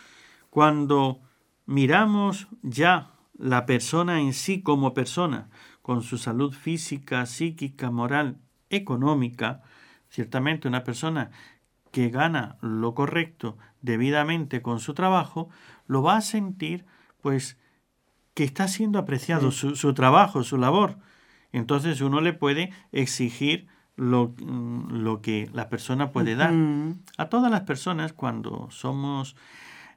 [0.50, 1.21] cuando
[1.65, 5.47] miramos ya la persona en sí como persona,
[5.82, 9.63] con su salud física, psíquica, moral, económica,
[10.09, 11.31] Ciertamente una persona
[11.91, 15.49] que gana lo correcto debidamente con su trabajo,
[15.87, 16.85] lo va a sentir
[17.21, 17.57] pues
[18.33, 20.97] que está siendo apreciado su, su, trabajo, su labor.
[21.51, 26.53] Entonces uno le puede exigir lo, mm, lo que la persona puede dar.
[27.17, 29.35] A todas las personas cuando somos,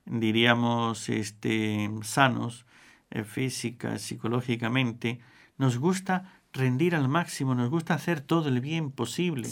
[0.06, 2.64] diríamos, este, sanos,
[3.10, 5.20] eh, física, psicológicamente,
[5.58, 9.48] nos gusta rendir al máximo, nos gusta hacer todo el bien posible.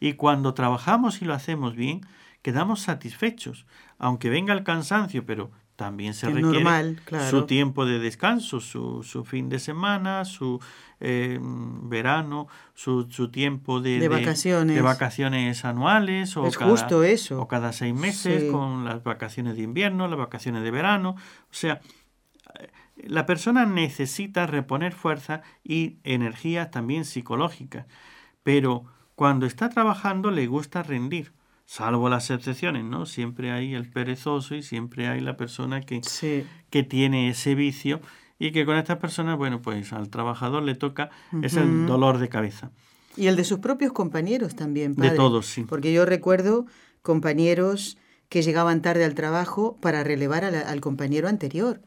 [0.00, 2.02] Y cuando trabajamos y lo hacemos bien,
[2.42, 3.66] quedamos satisfechos,
[3.98, 6.96] aunque venga el cansancio, pero también se requiere
[7.28, 10.60] su tiempo de descanso, su, su, fin de semana, su
[11.00, 14.76] eh, verano, su, su tiempo de, de, vacaciones.
[14.76, 15.64] de, vacaciones.
[15.64, 17.40] anuales o, es cada, justo eso.
[17.40, 21.16] o cada seis meses con las vacaciones de invierno, las vacaciones de verano.
[21.18, 21.80] O sea,
[22.96, 27.86] la persona necesita reponer fuerza y energía también psicológica,
[28.42, 31.32] pero cuando está trabajando le gusta rendir,
[31.66, 33.06] salvo las excepciones, ¿no?
[33.06, 36.00] Siempre hay el perezoso y siempre hay la persona que,
[36.70, 38.00] que tiene ese vicio
[38.38, 41.10] y que con estas personas, bueno, pues al trabajador le toca
[41.42, 42.70] es el dolor de cabeza.
[43.16, 45.10] Y el de sus propios compañeros también, padre.
[45.10, 45.62] De todos, sí.
[45.62, 46.66] Porque yo recuerdo
[47.02, 47.96] compañeros
[48.28, 51.80] que llegaban tarde al trabajo para relevar al compañero anterior.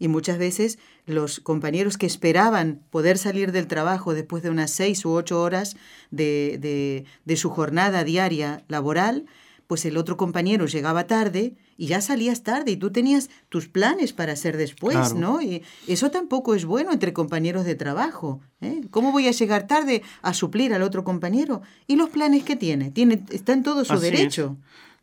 [0.00, 5.04] Y muchas veces los compañeros que esperaban poder salir del trabajo después de unas seis
[5.04, 5.76] u ocho horas
[6.10, 9.26] de, de, su jornada diaria laboral,
[9.66, 14.14] pues el otro compañero llegaba tarde y ya salías tarde y tú tenías tus planes
[14.14, 15.42] para hacer después, ¿no?
[15.42, 18.40] Y eso tampoco es bueno entre compañeros de trabajo.
[18.62, 18.80] ¿eh?
[18.90, 21.60] ¿Cómo voy a llegar tarde a suplir al otro compañero?
[21.86, 22.90] ¿Y los planes que tiene?
[22.90, 24.56] tiene está en todo su derecho.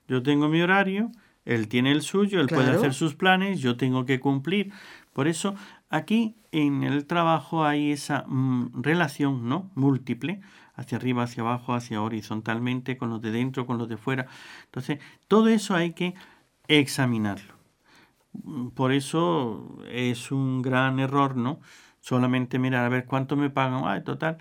[0.07, 1.11] Yo tengo mi horario
[1.47, 4.73] él tiene el suyo, él puede hacer sus planes, yo tengo que cumplir.
[5.13, 5.55] Por eso
[5.89, 9.71] aquí en el trabajo hay esa mm, relación ¿no?
[9.73, 10.41] múltiple,
[10.75, 14.27] hacia arriba, hacia abajo, hacia horizontalmente, con los de dentro, con los de fuera.
[14.65, 16.15] Entonces, todo eso hay que
[16.67, 17.53] examinarlo.
[18.75, 21.61] Por eso es un gran error, ¿no?
[22.01, 23.83] Solamente mirar a ver cuánto me pagan.
[23.85, 24.37] Ay, total,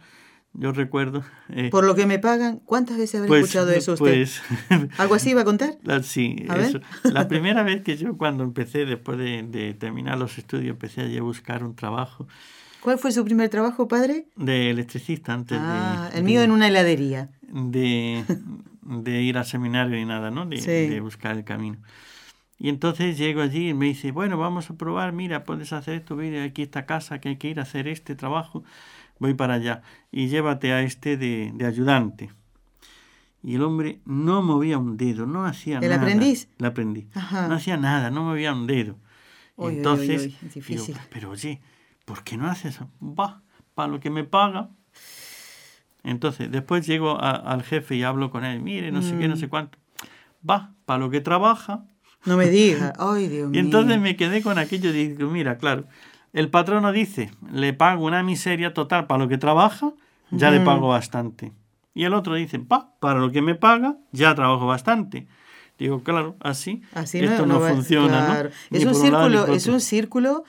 [0.59, 1.23] yo recuerdo.
[1.51, 4.05] Eh, Por lo que me pagan, ¿cuántas veces habré pues, escuchado eso usted?
[4.05, 4.43] Pues,
[4.99, 5.75] ¿Algo así iba a contar?
[5.83, 6.81] La, sí, eso.
[7.05, 11.63] la primera vez que yo cuando empecé, después de, terminar los estudios, empecé a buscar
[11.63, 12.27] un trabajo.
[12.81, 14.29] ¿Cuál fue su primer trabajo, padre?
[14.37, 17.31] De electricista, antes ah, el mío en una heladería.
[17.43, 18.25] De,
[18.83, 20.47] de ir al seminario y nada, ¿no?
[20.47, 21.79] De, de buscar el camino.
[22.59, 26.17] Y entonces llego allí y me dice, bueno, vamos a probar, mira, puedes hacer esto,
[26.17, 28.65] mira, aquí esta casa, que hay que ir a hacer este trabajo
[29.19, 32.31] voy para allá y llévate a este de, ayudante.
[33.43, 35.87] Y el hombre no movía un dedo, no hacía nada.
[35.87, 36.49] ¿El aprendiz?
[36.59, 37.09] El aprendí.
[37.15, 38.97] No hacía nada, no movía un dedo.
[39.59, 40.35] entonces,
[41.11, 41.61] pero oye,
[42.05, 42.91] ¿por qué no haces eso?
[43.01, 43.43] Va,
[43.75, 44.71] para lo que me paga.
[46.03, 48.61] Entonces, después llego al jefe y hablo con él.
[48.61, 49.51] Mire, no sé qué, no sé mm.
[49.51, 49.79] cuánto.
[50.49, 51.85] Va, para lo que trabaja.
[52.25, 52.93] No me diga.
[52.99, 53.61] Ay, Dios mío.
[53.61, 55.87] Y entonces me quedé con aquello y digo, mira, claro,
[56.37, 59.95] el patrono dice, le pago una miseria total para lo que trabaja,
[60.31, 61.53] ya le pago bastante.
[61.95, 65.27] Y el otro dice, pa, para lo que me paga, ya trabajo bastante.
[65.79, 68.51] Digo, claro, así, esto no, funciona.
[68.71, 70.45] Es, un círculo, es un círculo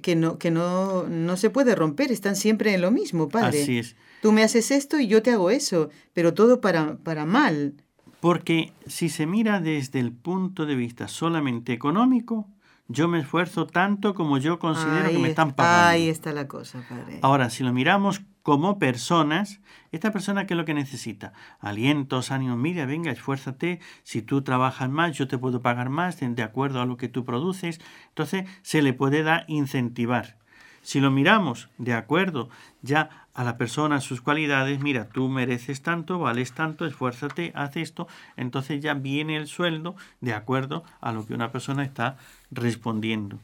[0.00, 3.62] que, no, que no, no se puede romper, están siempre en lo mismo, padre.
[3.62, 3.96] Así es.
[4.22, 7.74] Tú me haces esto y yo te hago eso, pero todo para, para mal.
[8.20, 12.46] Porque si se mira desde el punto de vista solamente económico,
[12.88, 15.88] yo me esfuerzo tanto como yo considero que me están pagando.
[15.88, 17.18] Ahí está la cosa, padre.
[17.22, 21.32] Ahora, si lo miramos como personas, esta persona qué es lo que necesita?
[21.58, 26.42] Alientos, ánimo, mira, venga, esfuérzate, si tú trabajas más, yo te puedo pagar más de
[26.42, 27.80] acuerdo a lo que tú produces.
[28.08, 30.38] Entonces, se le puede dar incentivar.
[30.82, 32.48] Si lo miramos de acuerdo
[32.82, 38.08] ya a la persona, sus cualidades, mira, tú mereces tanto, vales tanto, esfuérzate, haz esto,
[38.34, 42.16] entonces ya viene el sueldo de acuerdo a lo que una persona está
[42.50, 43.38] respondiendo.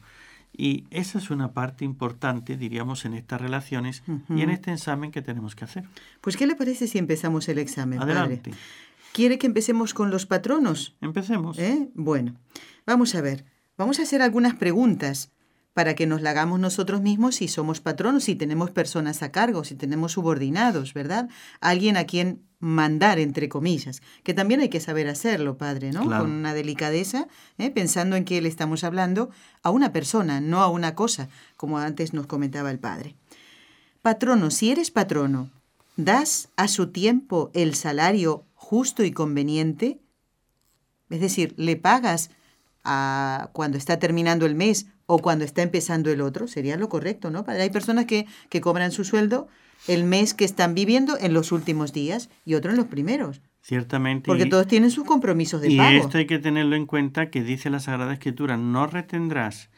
[0.51, 5.21] Y esa es una parte importante, diríamos, en estas relaciones y en este examen que
[5.21, 5.83] tenemos que hacer.
[6.21, 8.01] Pues, ¿qué le parece si empezamos el examen?
[8.01, 8.51] Adelante.
[9.13, 10.95] ¿Quiere que empecemos con los patronos?
[11.01, 11.59] Empecemos.
[11.59, 11.89] ¿Eh?
[11.93, 12.33] Bueno,
[12.87, 13.45] vamos a ver.
[13.77, 15.31] Vamos a hacer algunas preguntas
[15.73, 19.63] para que nos la hagamos nosotros mismos si somos patronos, si tenemos personas a cargo,
[19.63, 21.29] si tenemos subordinados, ¿verdad?
[21.61, 26.05] Alguien a quien mandar, entre comillas, que también hay que saber hacerlo, padre, ¿no?
[26.05, 27.71] Con una delicadeza, ¿eh?
[27.71, 29.31] pensando en que le estamos hablando
[29.63, 33.15] a una persona, no a una cosa, como antes nos comentaba el padre.
[34.01, 35.49] Patrono, si eres patrono,
[35.97, 39.99] ¿das a su tiempo el salario justo y conveniente?
[41.09, 42.29] Es decir, ¿le pagas
[42.83, 47.29] a cuando está terminando el mes o cuando está empezando el otro, sería lo correcto,
[47.29, 47.45] ¿no?
[47.47, 49.47] Hay personas que, que cobran su sueldo
[49.87, 53.41] el mes que están viviendo en los últimos días y otros en los primeros.
[53.61, 54.27] Ciertamente.
[54.27, 55.91] Porque todos tienen sus compromisos de pago.
[55.91, 59.69] Y esto hay que tenerlo en cuenta que dice la Sagrada Escritura, no retendrás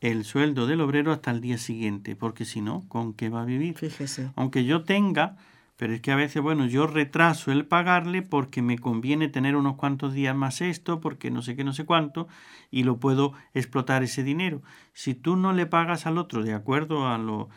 [0.00, 3.44] el sueldo del obrero hasta el día siguiente, porque si no, ¿con qué va a
[3.44, 3.76] vivir?
[3.76, 4.30] Fíjese.
[4.36, 5.36] Aunque yo tenga,
[5.78, 9.76] pero es que a veces, bueno, yo retraso el pagarle porque me conviene tener unos
[9.76, 12.26] cuantos días más esto, porque no sé qué, no sé cuánto,
[12.72, 14.60] y lo puedo explotar ese dinero.
[14.92, 17.48] Si tú no le pagas al otro de acuerdo a lo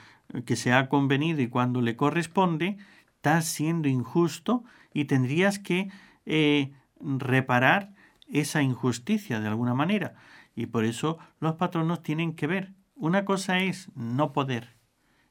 [0.45, 4.63] que se ha convenido y cuando le corresponde, estás siendo injusto
[4.93, 5.89] y tendrías que
[6.27, 7.95] eh, reparar
[8.27, 10.13] esa injusticia de alguna manera.
[10.55, 12.73] Y por eso los patronos tienen que ver.
[12.93, 14.75] Una cosa es no poder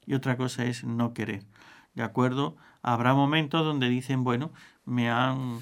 [0.04, 1.44] y otra cosa es no querer.
[1.94, 2.56] ¿De acuerdo?
[2.82, 4.50] Habrá momentos donde dicen, bueno,
[4.84, 5.58] me han...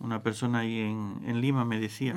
[0.00, 2.14] Una persona ahí en, Lima me decía,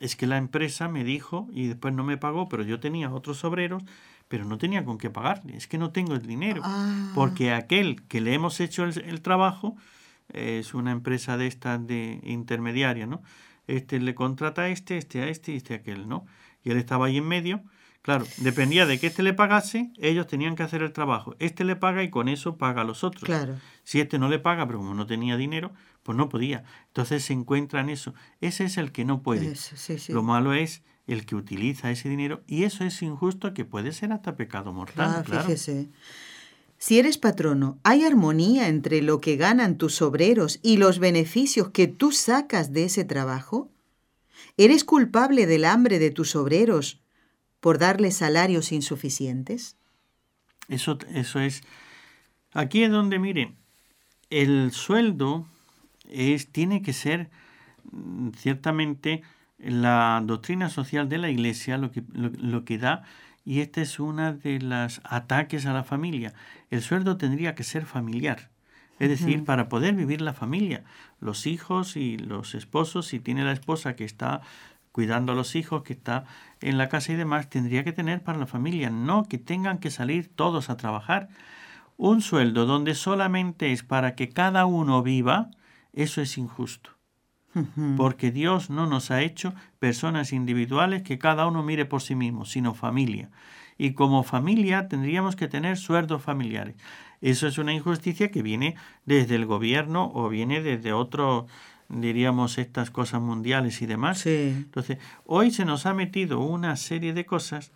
[0.00, 3.42] es que la empresa me dijo y después no me pagó, pero yo tenía otros
[3.44, 3.82] obreros,
[4.28, 7.10] pero no tenía con qué pagarle, es que no tengo el dinero, Ah.
[7.14, 9.76] porque aquel que le hemos hecho el, el trabajo
[10.32, 13.22] es una empresa de estas de intermediaria, ¿no?
[13.66, 16.26] Este le contrata a este, este a este y este a aquel, ¿no?
[16.62, 17.62] Y él estaba ahí en medio.
[18.06, 21.34] Claro, dependía de que este le pagase, ellos tenían que hacer el trabajo.
[21.40, 23.24] Este le paga y con eso paga a los otros.
[23.24, 23.56] Claro.
[23.82, 25.72] Si este no le paga, pero como no tenía dinero,
[26.04, 26.62] pues no podía.
[26.86, 28.14] Entonces se encuentra en eso.
[28.40, 29.50] Ese es el que no puede.
[29.50, 30.12] Eso, sí, sí.
[30.12, 34.12] Lo malo es el que utiliza ese dinero y eso es injusto que puede ser
[34.12, 35.12] hasta pecado mortal.
[35.12, 35.42] Ah, claro.
[35.42, 35.88] fíjese.
[36.78, 41.88] Si eres patrono, ¿hay armonía entre lo que ganan tus obreros y los beneficios que
[41.88, 43.68] tú sacas de ese trabajo?
[44.56, 47.00] ¿Eres culpable del hambre de tus obreros
[47.66, 49.74] por darles salarios insuficientes?
[50.68, 51.64] Eso, eso es.
[52.52, 53.56] Aquí es donde, miren,
[54.30, 55.48] el sueldo
[56.08, 57.28] es, tiene que ser
[57.90, 59.22] mm, ciertamente
[59.58, 63.02] la doctrina social de la Iglesia lo que, lo, lo que da,
[63.44, 66.34] y este es uno de los ataques a la familia.
[66.70, 68.48] El sueldo tendría que ser familiar.
[69.00, 70.84] Es decir, para poder vivir la familia,
[71.18, 74.40] los hijos y los esposos, si tiene la esposa que está
[74.96, 76.24] cuidando a los hijos, que está
[76.68, 79.90] en la casa y demás, tendría que tener para la familia, no que tengan que
[79.90, 81.28] salir todos a trabajar.
[81.96, 85.50] Un sueldo donde solamente es para que cada uno viva,
[85.92, 86.90] eso es injusto.
[87.96, 92.44] Porque Dios no nos ha hecho personas individuales que cada uno mire por sí mismo,
[92.44, 93.30] sino familia.
[93.78, 96.76] Y como familia tendríamos que tener sueldos familiares.
[97.22, 101.46] Eso es una injusticia que viene desde el gobierno o viene desde otro,
[101.88, 104.18] diríamos, estas cosas mundiales y demás.
[104.20, 104.52] Sí.
[104.56, 107.72] Entonces, hoy se nos ha metido una serie de cosas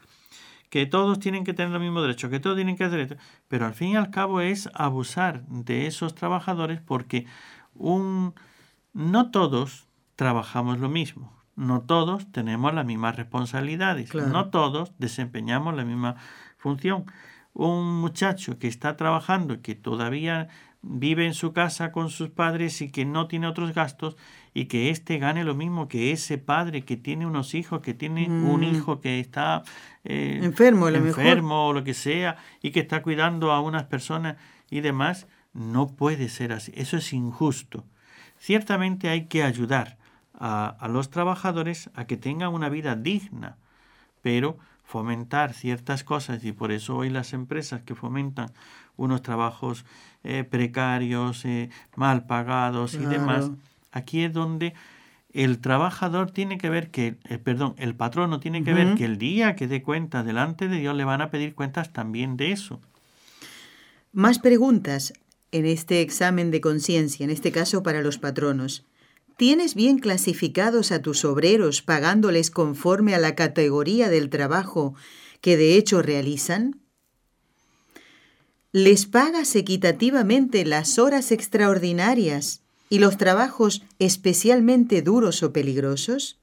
[0.69, 3.17] que todos tienen que tener los mismos derechos, que todos tienen que hacer esto,
[3.49, 7.27] pero al fin y al cabo es abusar de esos trabajadores porque
[7.75, 8.35] un
[8.93, 14.29] no todos trabajamos lo mismo, no todos tenemos las mismas responsabilidades, Claro.
[14.29, 16.17] no todos desempeñamos la misma
[16.57, 17.05] función.
[17.53, 20.49] Un muchacho que está trabajando y que todavía
[20.83, 24.16] vive en su casa con sus padres y que no tiene otros gastos
[24.55, 28.26] y que éste gane lo mismo que ese padre que tiene unos hijos, que tiene
[28.28, 28.64] un Mm.
[28.64, 29.62] hijo que está
[30.05, 31.22] eh, Enfermo, a lo mejor.
[31.24, 34.37] enfermo o lo que sea y que está cuidando a unas personas
[34.70, 36.72] y demás, no puede ser así.
[36.74, 37.85] Eso es injusto.
[38.39, 39.99] Ciertamente hay que ayudar
[40.33, 43.59] a, a los trabajadores a que tengan una vida digna,
[44.22, 44.59] pero
[44.91, 48.51] fomentar ciertas cosas y por eso hoy las empresas que fomentan
[48.97, 49.84] unos trabajos
[50.24, 53.53] eh, precarios, eh, mal pagados y demás,
[53.93, 54.74] aquí es donde
[55.32, 59.16] el trabajador tiene que ver que, eh, perdón, el patrono tiene que ver que el
[59.16, 62.80] día que dé cuenta delante de Dios le van a pedir cuentas también de eso.
[64.12, 65.12] Más preguntas
[65.53, 68.84] en este examen de conciencia, en este caso para los patronos.
[69.41, 74.95] ¿Tienes bien clasificados a tus obreros pagándoles conforme a la categoría del trabajo
[75.41, 76.82] que de hecho realizan?
[78.70, 82.61] ¿Les pagas equitativamente las horas extraordinarias
[82.91, 86.38] y los trabajos especialmente duros o peligrosos?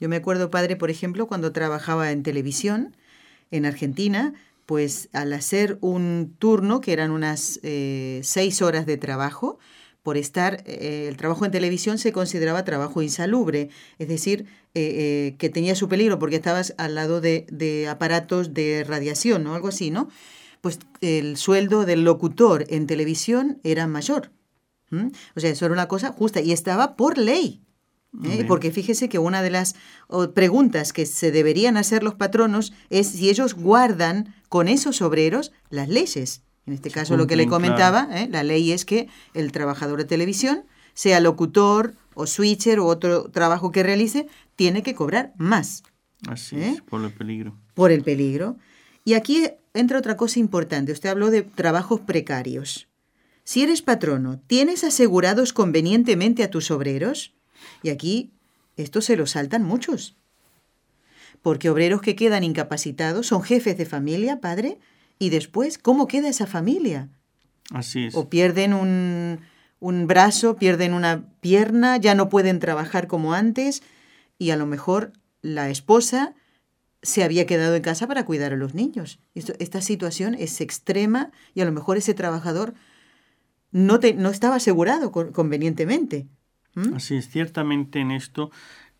[0.00, 2.96] Yo me acuerdo, padre, por ejemplo, cuando trabajaba en televisión
[3.50, 4.32] en Argentina,
[4.64, 9.58] pues al hacer un turno, que eran unas eh, seis horas de trabajo,
[10.02, 15.36] por estar, eh, el trabajo en televisión se consideraba trabajo insalubre, es decir, eh, eh,
[15.38, 19.68] que tenía su peligro porque estabas al lado de, de aparatos de radiación o algo
[19.68, 20.08] así, ¿no?
[20.60, 24.30] Pues el sueldo del locutor en televisión era mayor.
[25.36, 27.62] O sea, eso era una cosa justa y estaba por ley.
[28.24, 28.44] ¿eh?
[28.46, 29.76] Porque fíjese que una de las
[30.34, 35.88] preguntas que se deberían hacer los patronos es si ellos guardan con esos obreros las
[35.88, 36.42] leyes.
[36.66, 38.28] En este caso, lo que le comentaba, ¿eh?
[38.30, 43.72] la ley es que el trabajador de televisión, sea locutor o switcher o otro trabajo
[43.72, 45.82] que realice, tiene que cobrar más
[46.28, 46.74] Así ¿Eh?
[46.76, 47.56] es, por el peligro.
[47.74, 48.56] por el peligro.
[49.04, 50.92] Y aquí entra otra cosa importante.
[50.92, 52.88] Usted habló de trabajos precarios.
[53.42, 57.32] Si eres patrono, ¿tienes asegurados convenientemente a tus obreros?
[57.82, 58.30] Y aquí
[58.76, 60.16] esto se lo saltan muchos.
[61.42, 64.78] porque obreros que quedan incapacitados son jefes de familia, padre,
[65.20, 67.08] y después, ¿cómo queda esa familia?
[67.70, 68.16] Así es.
[68.16, 69.40] O pierden un,
[69.78, 73.82] un brazo, pierden una pierna, ya no pueden trabajar como antes,
[74.38, 75.12] y a lo mejor
[75.42, 76.34] la esposa
[77.02, 79.20] se había quedado en casa para cuidar a los niños.
[79.34, 82.74] esta situación es extrema y a lo mejor ese trabajador
[83.70, 86.26] no, te, no estaba asegurado convenientemente.
[86.94, 88.50] Así es, ciertamente en esto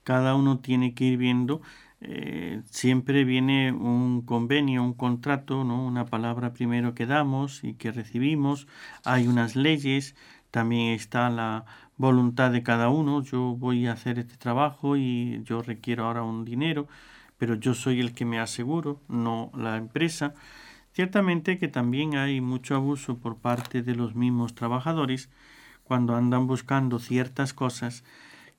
[0.03, 1.63] cada uno tiene que ir viendo.
[2.03, 5.85] Eh, siempre viene un convenio, un contrato, ¿no?
[5.85, 8.67] una palabra primero que damos y que recibimos.
[9.05, 10.15] Hay unas leyes,
[10.51, 11.65] también está la
[11.97, 13.23] voluntad de cada uno.
[13.23, 16.89] Yo voy a hacer este trabajo y yo requiero ahora un dinero
[17.41, 20.35] pero yo soy el que me aseguro, no la empresa.
[20.93, 25.31] Ciertamente que también hay mucho abuso por parte de los mismos trabajadores
[25.83, 28.05] cuando andan buscando ciertas cosas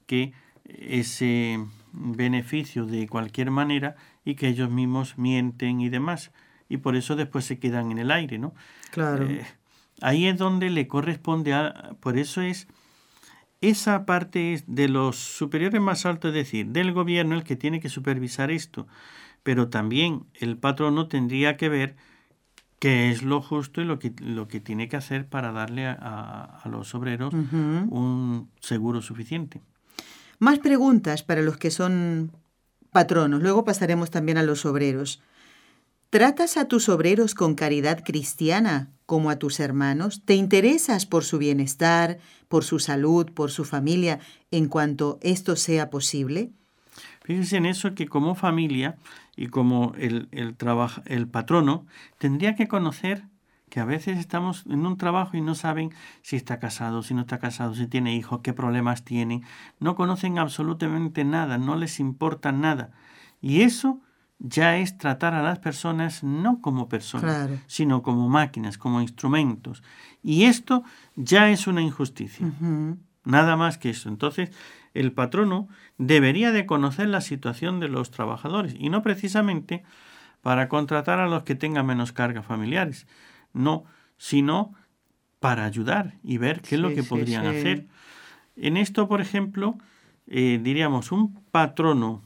[0.08, 0.34] que
[0.66, 6.32] ese beneficio de cualquier manera y que ellos mismos mienten y demás.
[6.70, 8.54] Y por eso después se quedan en el aire, ¿no?
[8.92, 9.26] Claro.
[9.26, 9.46] Eh,
[10.02, 11.96] ahí es donde le corresponde a...
[12.00, 12.68] Por eso es
[13.62, 17.80] esa parte es de los superiores más altos, es decir, del gobierno el que tiene
[17.80, 18.88] que supervisar esto,
[19.44, 21.96] pero también el patrono tendría que ver
[22.80, 26.64] qué es lo justo y lo que, lo que tiene que hacer para darle a,
[26.66, 29.62] los obreros un seguro suficiente.
[30.42, 32.32] Más preguntas para los que son
[32.90, 33.44] patronos.
[33.44, 35.22] Luego pasaremos también a los obreros.
[36.10, 40.24] ¿Tratas a tus obreros con caridad cristiana como a tus hermanos?
[40.26, 42.18] ¿Te interesas por su bienestar,
[42.48, 44.20] por su salud, por su familia,
[44.50, 46.50] en cuanto esto sea posible?
[47.24, 48.96] Fíjense en eso que como familia
[49.36, 50.56] y como el, el,
[51.06, 51.86] el patrono
[52.18, 53.26] tendría que conocer
[53.72, 57.22] que a veces estamos en un trabajo y no saben si está casado, si no
[57.22, 59.44] está casado, si tiene hijos, qué problemas tiene,
[59.80, 62.92] no conocen absolutamente nada, no les importa nada.
[63.40, 64.02] Y eso
[64.40, 69.84] ya es tratar a las personas no como personas, sino como máquinas, como instrumentos.
[70.22, 70.84] Y esto
[71.16, 72.52] ya es una injusticia.
[73.24, 74.10] Nada más que eso.
[74.10, 74.52] Entonces,
[74.94, 79.86] el patrono debería de conocer la situación de los trabajadores y no precisamente
[80.42, 83.08] para contratar a los que tengan menos cargas familiares,
[83.54, 83.86] no,
[84.18, 84.74] sino
[85.40, 87.88] para ayudar y ver qué es lo que podrían hacer.
[88.56, 89.78] En esto, por ejemplo,
[90.28, 92.22] eh, diríamos un patrono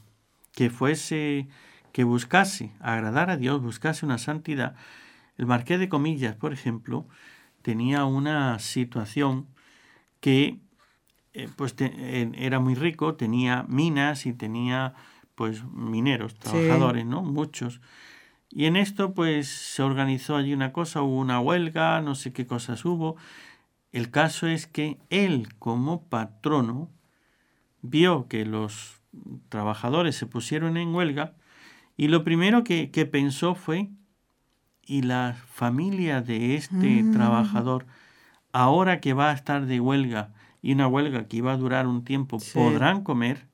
[0.52, 1.48] que fuese
[1.92, 4.76] que buscase agradar a Dios, buscase una santidad.
[5.38, 7.06] El marqués de Comillas, por ejemplo,
[7.62, 9.46] tenía una situación
[10.20, 10.60] que
[11.32, 14.94] eh, pues era muy rico, tenía minas y tenía
[15.34, 17.22] pues mineros, trabajadores, ¿no?
[17.22, 17.80] Muchos.
[18.56, 22.46] Y en esto pues se organizó allí una cosa, hubo una huelga, no sé qué
[22.46, 23.16] cosas hubo.
[23.92, 26.88] El caso es que él como patrono
[27.82, 29.02] vio que los
[29.50, 31.34] trabajadores se pusieron en huelga
[31.98, 33.90] y lo primero que, pensó fue,
[34.86, 37.12] ¿y la familia de este mm.
[37.12, 37.84] trabajador,
[38.52, 40.32] ahora que va a estar de huelga,
[40.62, 43.48] y una huelga que iba a durar un tiempo, podrán comer?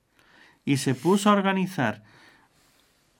[0.64, 2.05] Y se puso a organizar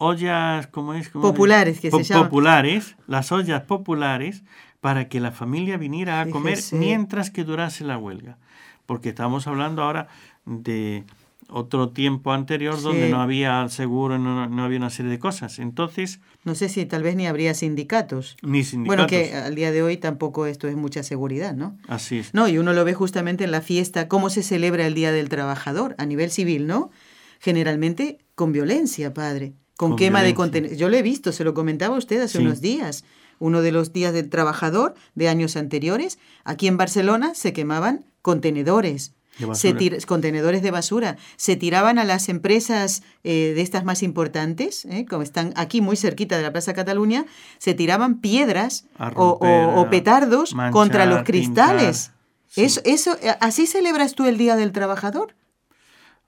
[0.03, 1.09] ollas, ¿cómo es?
[1.09, 2.25] populares, que se llaman.
[2.25, 4.43] Populares, las ollas populares,
[4.81, 8.39] para que la familia viniera a comer mientras que durase la huelga.
[8.85, 10.09] Porque estamos hablando ahora
[10.45, 11.05] de
[11.49, 15.59] otro tiempo anterior donde no había seguro, no, no, había una serie de cosas.
[15.59, 16.19] Entonces...
[16.45, 18.37] No sé si tal vez ni habría sindicatos.
[18.43, 19.07] Ni sindicatos.
[19.07, 21.77] Bueno, que al día de hoy tampoco esto es mucha seguridad, ¿no?
[21.87, 22.35] Así es.
[22.35, 25.29] No, y uno lo ve justamente en la fiesta, cómo se celebra el Día del
[25.29, 26.91] Trabajador a nivel civil, ¿no?
[27.39, 29.53] Generalmente con violencia, padre.
[29.77, 30.79] Con, quema de contenedores.
[30.79, 33.05] Yo lo he visto, se lo comentaba usted hace unos días.
[33.39, 39.15] Uno de los días del trabajador de años anteriores, aquí en Barcelona se quemaban contenedores
[39.55, 41.17] se contenedores de basura.
[41.37, 45.97] Se tiraban a las empresas eh, de estas más importantes, eh, como están aquí muy
[45.97, 47.25] cerquita de la Plaza Cataluña,
[47.59, 52.13] se tiraban piedras o, petardos contra los cristales.
[52.55, 55.35] Eso, eso, ¿Así celebras tú el Día del Trabajador?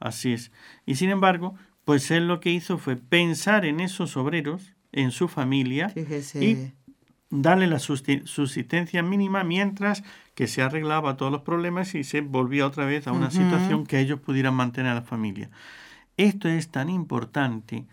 [0.00, 0.50] Así es.
[0.86, 1.54] Y sin embargo,
[1.84, 5.92] pues él lo que hizo fue pensar en esos obreros, en su familia,
[6.40, 6.72] y
[7.30, 10.04] darle la subsistencia mínima mientras
[10.34, 14.00] que se arreglaba todos los problemas y se volvía otra vez a una situación que
[14.00, 15.50] ellos pudieran mantener a la familia.
[16.16, 17.86] Esto es tan importante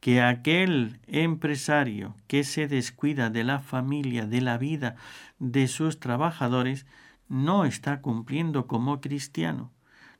[0.00, 4.96] que aquel empresario que se descuida de la familia, de la vida
[5.38, 6.86] de sus trabajadores,
[7.28, 9.70] no está cumpliendo como cristiano.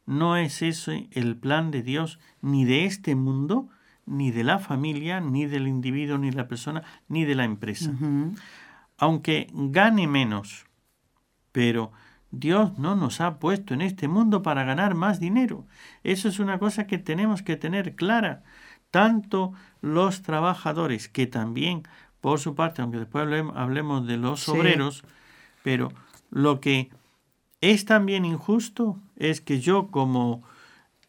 [0.09, 3.69] No es ese el plan de Dios ni de este mundo,
[4.07, 7.93] ni de la familia, ni del individuo, ni de la persona, ni de la empresa.
[8.97, 10.65] Aunque gane menos,
[11.53, 11.93] pero
[12.31, 15.67] Dios no nos ha puesto en este mundo para ganar más dinero.
[16.05, 18.45] Eso es una cosa que tenemos que tener clara.
[18.91, 21.83] tanto los trabajadores, que también,
[22.21, 25.05] por su parte, aunque después hablemos de los obreros,
[25.63, 25.93] pero
[26.31, 26.91] lo que
[27.61, 30.43] es también injusto es que yo como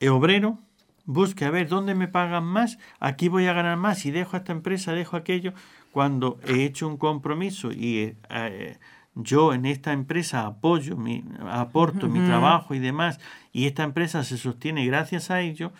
[0.01, 0.59] obrero
[1.05, 4.39] busque a ver dónde me pagan más, aquí voy a ganar más y dejo a
[4.39, 5.53] esta empresa, dejo aquello,
[5.91, 8.77] cuando he hecho un compromiso y eh,
[9.15, 13.19] yo en esta empresa apoyo, mi, aporto mi trabajo y demás,
[13.51, 15.73] y esta empresa se sostiene gracias a ello,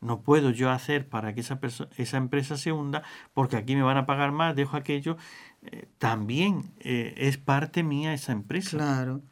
[0.00, 1.60] no puedo yo hacer para que esa,
[1.96, 3.04] esa empresa se hunda,
[3.34, 5.16] porque aquí me van a pagar más, dejo aquello.
[5.62, 8.78] Eh, también eh, es parte mía esa empresa.
[8.78, 9.22] Claro.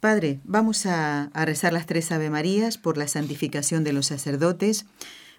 [0.00, 4.86] Padre, vamos a, rezar las tres Ave Marías por la santificación de los sacerdotes.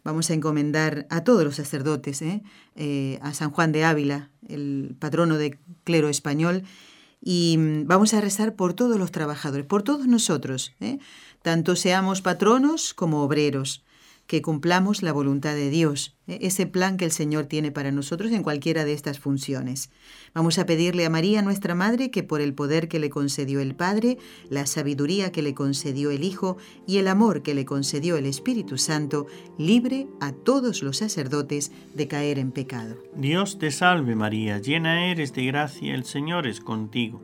[0.03, 3.20] Vamos a encomendar a todos los sacerdotes, ¿eh?
[3.22, 6.64] a San Juan de Ávila, el patrono del clero español,
[7.22, 10.74] y mm, vamos a rezar por todos los trabajadores, por todos nosotros,
[11.41, 13.84] tanto seamos patronos como obreros
[14.30, 16.38] que cumplamos la voluntad de Dios, ¿eh?
[16.41, 19.89] ese plan que el Señor tiene para nosotros en cualquiera de estas funciones.
[20.36, 23.73] Vamos a pedirle a María, nuestra Madre, que por el poder que le concedió el
[23.73, 28.27] Padre, la sabiduría que le concedió el Hijo y el amor que le concedió el
[28.27, 29.25] Espíritu Santo,
[29.57, 33.01] libre a todos los sacerdotes de caer en pecado.
[33.15, 37.23] Dios te salve María, llena eres de gracia, el Señor es contigo.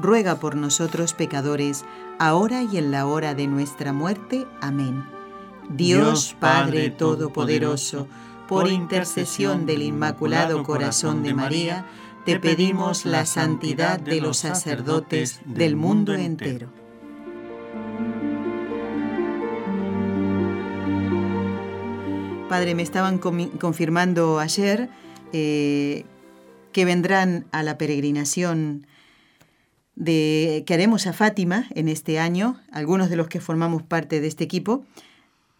[0.00, 1.84] ruega por nosotros pecadores,
[2.18, 4.46] ahora y en la hora de nuestra muerte.
[4.60, 5.04] Amén.
[5.68, 8.08] Dios Padre Todopoderoso,
[8.48, 11.86] por intercesión del Inmaculado Corazón de María,
[12.24, 16.68] te pedimos la santidad de los sacerdotes del mundo entero.
[22.48, 24.90] Padre, me estaban confirmando ayer
[25.32, 26.04] eh,
[26.72, 28.88] que vendrán a la peregrinación
[29.94, 34.28] de, que haremos a Fátima en este año, algunos de los que formamos parte de
[34.28, 34.84] este equipo,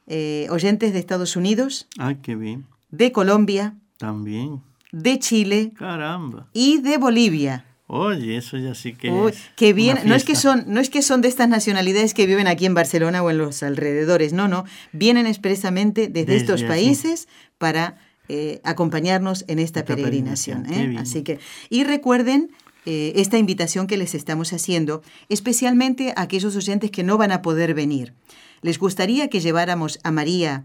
[0.07, 1.87] eh, oyentes de Estados Unidos,
[2.23, 2.67] qué bien.
[2.91, 4.61] de Colombia, también,
[4.93, 7.65] de Chile, caramba, y de Bolivia.
[7.93, 11.03] Oye, eso ya sí que es que bien, no es que son no es que
[11.03, 14.65] son de estas nacionalidades que viven aquí en Barcelona o en los alrededores, no, no,
[14.93, 17.27] vienen expresamente desde, estos países
[17.59, 17.97] para
[18.29, 20.73] eh, acompañarnos en esta, peregrinación.
[20.73, 20.95] ¿eh?
[21.01, 22.53] Así que y recuerden
[22.87, 27.43] eh, esta invitación que les estamos haciendo, especialmente a aquellos oyentes que no van a
[27.43, 28.15] poder venir.
[28.63, 30.65] ¿Les gustaría que lleváramos a María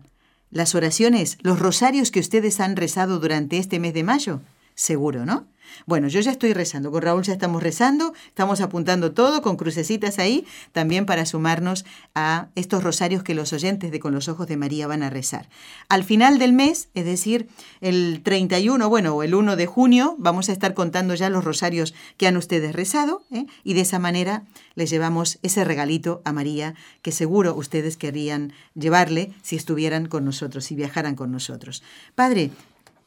[0.52, 4.42] las oraciones, los rosarios que ustedes han rezado durante este mes de mayo?
[4.76, 5.48] Seguro, ¿no?
[5.86, 10.20] Bueno, yo ya estoy rezando, con Raúl ya estamos rezando, estamos apuntando todo con crucecitas
[10.20, 14.58] ahí, también para sumarnos a estos rosarios que los oyentes de Con los Ojos de
[14.58, 15.50] María van a rezar.
[15.90, 17.48] Al final del mes, es decir,
[17.82, 21.94] el 31, bueno, o el 1 de junio, vamos a estar contando ya los rosarios
[22.18, 23.46] que han ustedes rezado, ¿eh?
[23.64, 24.44] y de esa manera
[24.76, 30.66] les llevamos ese regalito a María que seguro ustedes querrían llevarle si estuvieran con nosotros,
[30.66, 31.84] si viajaran con nosotros.
[32.16, 32.52] Padre,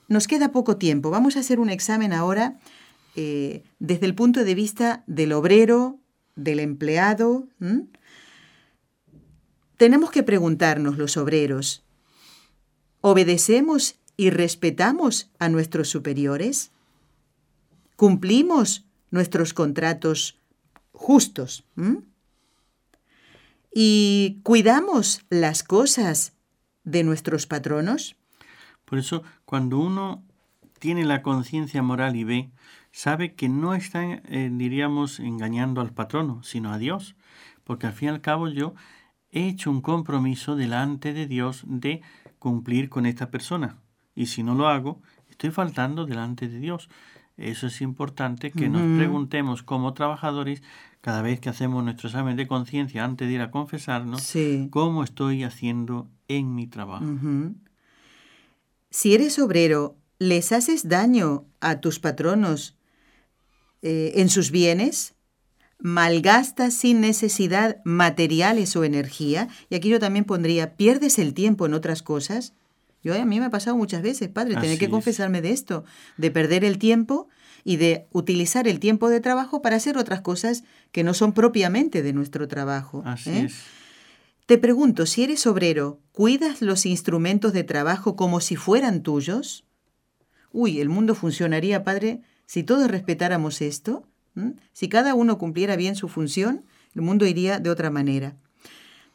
[0.08, 1.10] nos queda poco tiempo.
[1.10, 2.58] Vamos a hacer un examen ahora
[3.14, 5.98] eh, desde el punto de vista del obrero,
[6.34, 7.46] del empleado.
[9.76, 11.84] Tenemos que preguntarnos los obreros,
[13.00, 16.70] ¿obedecemos y respetamos a nuestros superiores?
[17.96, 20.38] ¿Cumplimos nuestros contratos
[20.92, 21.64] justos?
[23.72, 26.32] ¿Y cuidamos las cosas
[26.84, 28.17] de nuestros patronos?
[28.88, 30.22] Por eso, cuando uno
[30.78, 32.50] tiene la conciencia moral y ve,
[32.92, 37.16] sabe que no está, eh, diríamos, engañando al patrono, sino a Dios.
[37.64, 38.74] Porque al fin y al cabo yo
[39.30, 42.00] he hecho un compromiso delante de Dios de
[42.38, 43.76] cumplir con esta persona.
[44.14, 46.88] Y si no lo hago, estoy faltando delante de Dios.
[47.36, 50.62] Eso es importante que nos preguntemos como trabajadores
[51.00, 54.22] cada vez que hacemos nuestro examen de conciencia antes de ir a confesarnos,
[54.70, 57.04] cómo estoy haciendo en mi trabajo.
[58.90, 62.76] Si eres obrero, ¿les haces daño a tus patronos
[63.82, 65.14] eh, en sus bienes?
[65.78, 69.48] ¿Malgastas sin necesidad materiales o energía?
[69.70, 72.54] Y aquí yo también pondría, ¿pierdes el tiempo en otras cosas?
[73.04, 74.90] Yo a mí me ha pasado muchas veces, padre, tener que es.
[74.90, 75.84] confesarme de esto,
[76.16, 77.28] de perder el tiempo
[77.62, 82.02] y de utilizar el tiempo de trabajo para hacer otras cosas que no son propiamente
[82.02, 83.02] de nuestro trabajo.
[83.04, 83.44] Así ¿eh?
[83.46, 83.54] es.
[84.48, 89.66] Te pregunto, si eres obrero, ¿cuidas los instrumentos de trabajo como si fueran tuyos?
[90.52, 94.08] Uy, el mundo funcionaría, padre, si todos respetáramos esto.
[94.72, 98.38] Si cada uno cumpliera bien su función, el mundo iría de otra manera.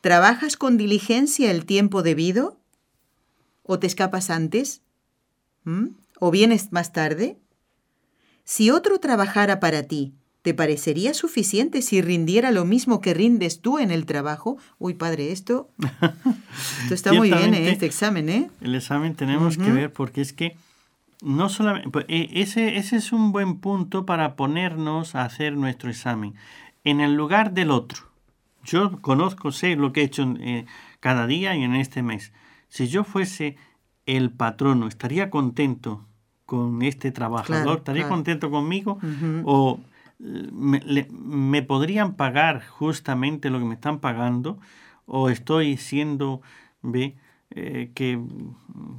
[0.01, 2.59] ¿Trabajas con diligencia el tiempo debido?
[3.63, 4.83] ¿O te escapas antes?
[6.19, 7.39] ¿O vienes más tarde?
[8.43, 10.13] Si otro trabajara para ti,
[10.43, 14.57] ¿te parecería suficiente si rindiera lo mismo que rindes tú en el trabajo?
[14.77, 15.69] Uy, padre, esto,
[16.83, 17.71] esto está muy bien, ¿eh?
[17.71, 18.49] Este examen, ¿eh?
[18.61, 20.55] El examen tenemos que ver porque es que
[21.21, 26.35] no solamente eh, ese, ese es un buen punto para ponernos a hacer nuestro examen
[26.83, 28.01] en el lugar del otro.
[28.65, 30.65] Yo conozco, sé lo que he hecho eh,
[30.99, 32.33] cada día y en este mes.
[32.67, 33.55] Si yo fuese
[34.05, 36.05] el patrono, estaría contento
[36.45, 38.15] con este trabajador, Claro, estaría claro.
[38.15, 38.99] contento conmigo
[39.45, 39.79] o
[40.23, 44.57] me, le- me podrían pagar justamente lo que me están pagando
[45.05, 46.41] o estoy siendo
[46.81, 47.17] ve
[47.51, 48.19] eh, que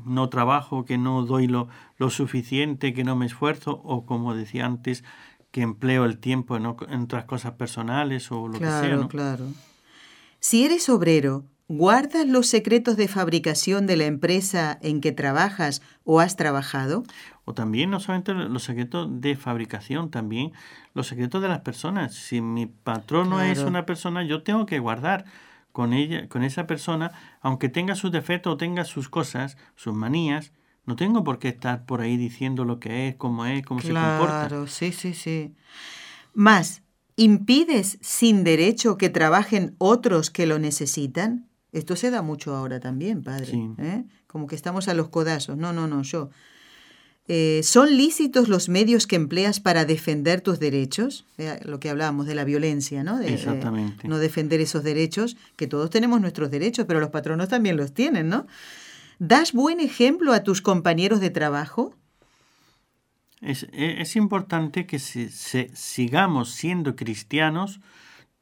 [0.05, 4.67] no trabajo que no doy lo, lo suficiente que no me esfuerzo o como decía
[4.67, 5.03] antes
[5.51, 9.09] que empleo el tiempo en, otras cosas personales o lo claro, que sea ¿no?
[9.09, 9.47] claro.
[10.41, 16.21] Si eres obrero, ¿guardas los secretos de fabricación de la empresa en que trabajas o
[16.21, 17.05] has trabajado?
[17.45, 20.53] O también no solamente los secretos de fabricación, también
[20.95, 22.15] los secretos de las personas.
[22.15, 23.71] Si mi patrono es Claro.
[23.71, 25.25] una persona, yo tengo que guardar
[25.73, 27.11] con ella, con esa persona,
[27.41, 30.53] aunque tenga sus defectos o tenga sus cosas, sus manías,
[30.87, 33.89] no tengo por qué estar por ahí diciendo lo que es, cómo es, cómo se
[33.89, 34.49] comporta.
[34.49, 35.55] Claro, sí, sí, sí.
[36.35, 36.83] Más,
[37.17, 41.49] ¿impides sin derecho que trabajen otros que lo necesitan?
[41.75, 43.47] Esto se da mucho ahora también, padre.
[43.47, 43.69] Sí.
[43.79, 44.05] ¿eh?
[44.27, 45.57] Como que estamos a los codazos.
[45.57, 46.31] No, no, no, yo.
[47.27, 51.25] Eh, ¿Son lícitos los medios que empleas para defender tus derechos?
[51.39, 53.19] Eh, lo que hablábamos de la violencia, ¿no?
[53.19, 54.07] De, Exactamente.
[54.07, 58.29] no defender esos derechos, que todos tenemos nuestros derechos, pero los patronos también los tienen,
[58.29, 58.47] ¿no?
[59.19, 61.95] ¿Das buen ejemplo a tus compañeros de trabajo?
[63.41, 67.81] Es, e- es importante que se- se- sigamos siendo cristianos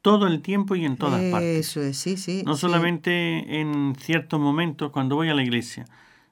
[0.03, 1.69] todo el tiempo y en todas partes.
[1.69, 2.43] Eso es, sí, sí.
[2.45, 2.61] No sí.
[2.61, 5.85] solamente en ciertos momentos cuando voy a la iglesia.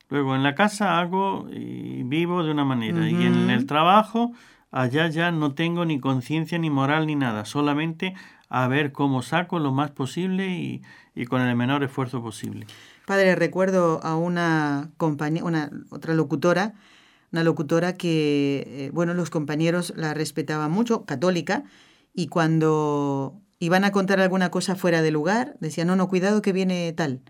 [0.09, 3.09] Luego en la casa hago y vivo de una manera.
[3.09, 4.33] Y en el trabajo,
[4.71, 7.45] allá ya no tengo ni conciencia ni moral ni nada.
[7.45, 8.13] Solamente
[8.49, 10.81] a ver cómo saco lo más posible y,
[11.15, 12.67] y con el menor esfuerzo posible.
[13.07, 16.73] Padre, recuerdo a una compañera, una otra locutora,
[17.31, 21.63] una locutora que, eh, bueno, los compañeros la respetaban mucho, católica,
[22.13, 26.51] y cuando iban a contar alguna cosa fuera de lugar, decían, no, no, cuidado que
[26.51, 27.21] viene tal.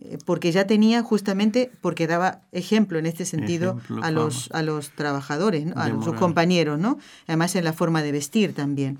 [0.00, 4.62] Eh, Porque ya tenía justamente, porque daba ejemplo en este sentido Ejemplo, a los, a
[4.62, 5.74] los trabajadores, ¿no?
[5.80, 6.18] a De sus moral.
[6.20, 6.98] compañeros, ¿no?
[7.26, 8.98] Además en la forma de vestir también.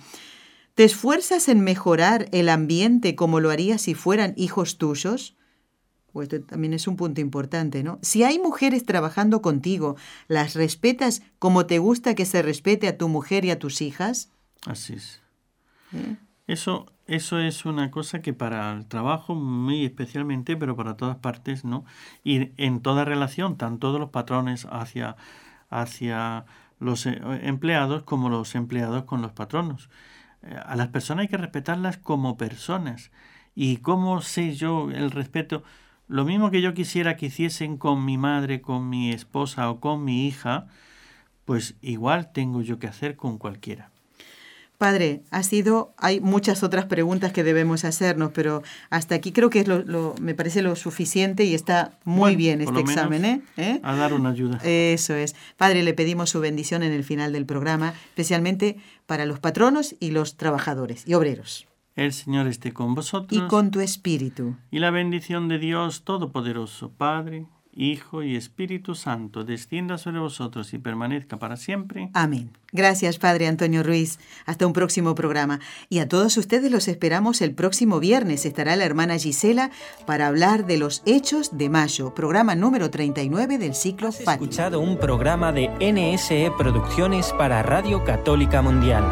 [0.75, 5.35] ¿Te esfuerzas en mejorar el ambiente como lo harías si fueran hijos tuyos?
[6.15, 7.99] O esto también es un punto importante, ¿no?
[8.03, 9.97] Si hay mujeres trabajando contigo,
[10.29, 14.29] ¿las respetas como te gusta que se respete a tu mujer y a tus hijas?
[14.67, 15.21] Así es.
[15.95, 16.17] ¿Eh?
[16.47, 21.65] Eso, eso es una cosa que para el trabajo muy especialmente, pero para todas partes,
[21.65, 21.85] ¿no?
[22.25, 25.17] Y en toda relación, tanto de los patrones hacia,
[25.71, 26.45] hacia
[26.81, 29.89] los eh, empleados como los empleados con los patronos.
[30.43, 33.13] Eh, A las personas hay que respetarlas como personas.
[33.55, 35.63] ¿Y cómo sé yo el respeto?
[36.09, 40.05] Lo mismo que yo quisiera que hiciesen con mi madre, con mi esposa o con
[40.05, 40.69] mi hija,
[41.47, 43.92] pues igual tengo yo que hacer con cualquiera.
[44.83, 49.61] Padre, ha sido, hay muchas otras preguntas que debemos hacernos, pero hasta aquí creo que
[49.61, 53.43] es lo, lo- me parece lo suficiente y está muy Bueno, bien este examen, ¿eh?
[53.57, 53.81] ¿Eh?
[53.85, 54.59] A dar una ayuda.
[54.65, 55.37] Eso es.
[55.57, 58.77] Padre, le pedimos su bendición en el final del programa, especialmente
[59.07, 61.69] para los patronos y los trabajadores y obreros.
[61.95, 63.41] El Señor esté con vosotros.
[63.41, 64.57] Y con tu espíritu.
[64.73, 70.79] Y la bendición de Dios Todopoderoso, Padre, Hijo y Espíritu Santo, descienda sobre vosotros y
[70.79, 72.11] permanezca para siempre.
[72.13, 72.51] Amén.
[72.71, 74.19] Gracias, Padre Antonio Ruiz.
[74.45, 75.59] Hasta un próximo programa.
[75.89, 78.45] Y a todos ustedes los esperamos el próximo viernes.
[78.45, 79.71] Estará la hermana Gisela
[80.07, 84.35] para hablar de los Hechos de Mayo, programa número 39 del ciclo Has Fátima.
[84.35, 89.05] escuchado un programa de NSE Producciones para Radio Católica Mundial.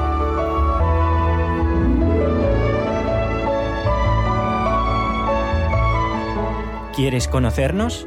[6.95, 8.07] ¿Quieres conocernos?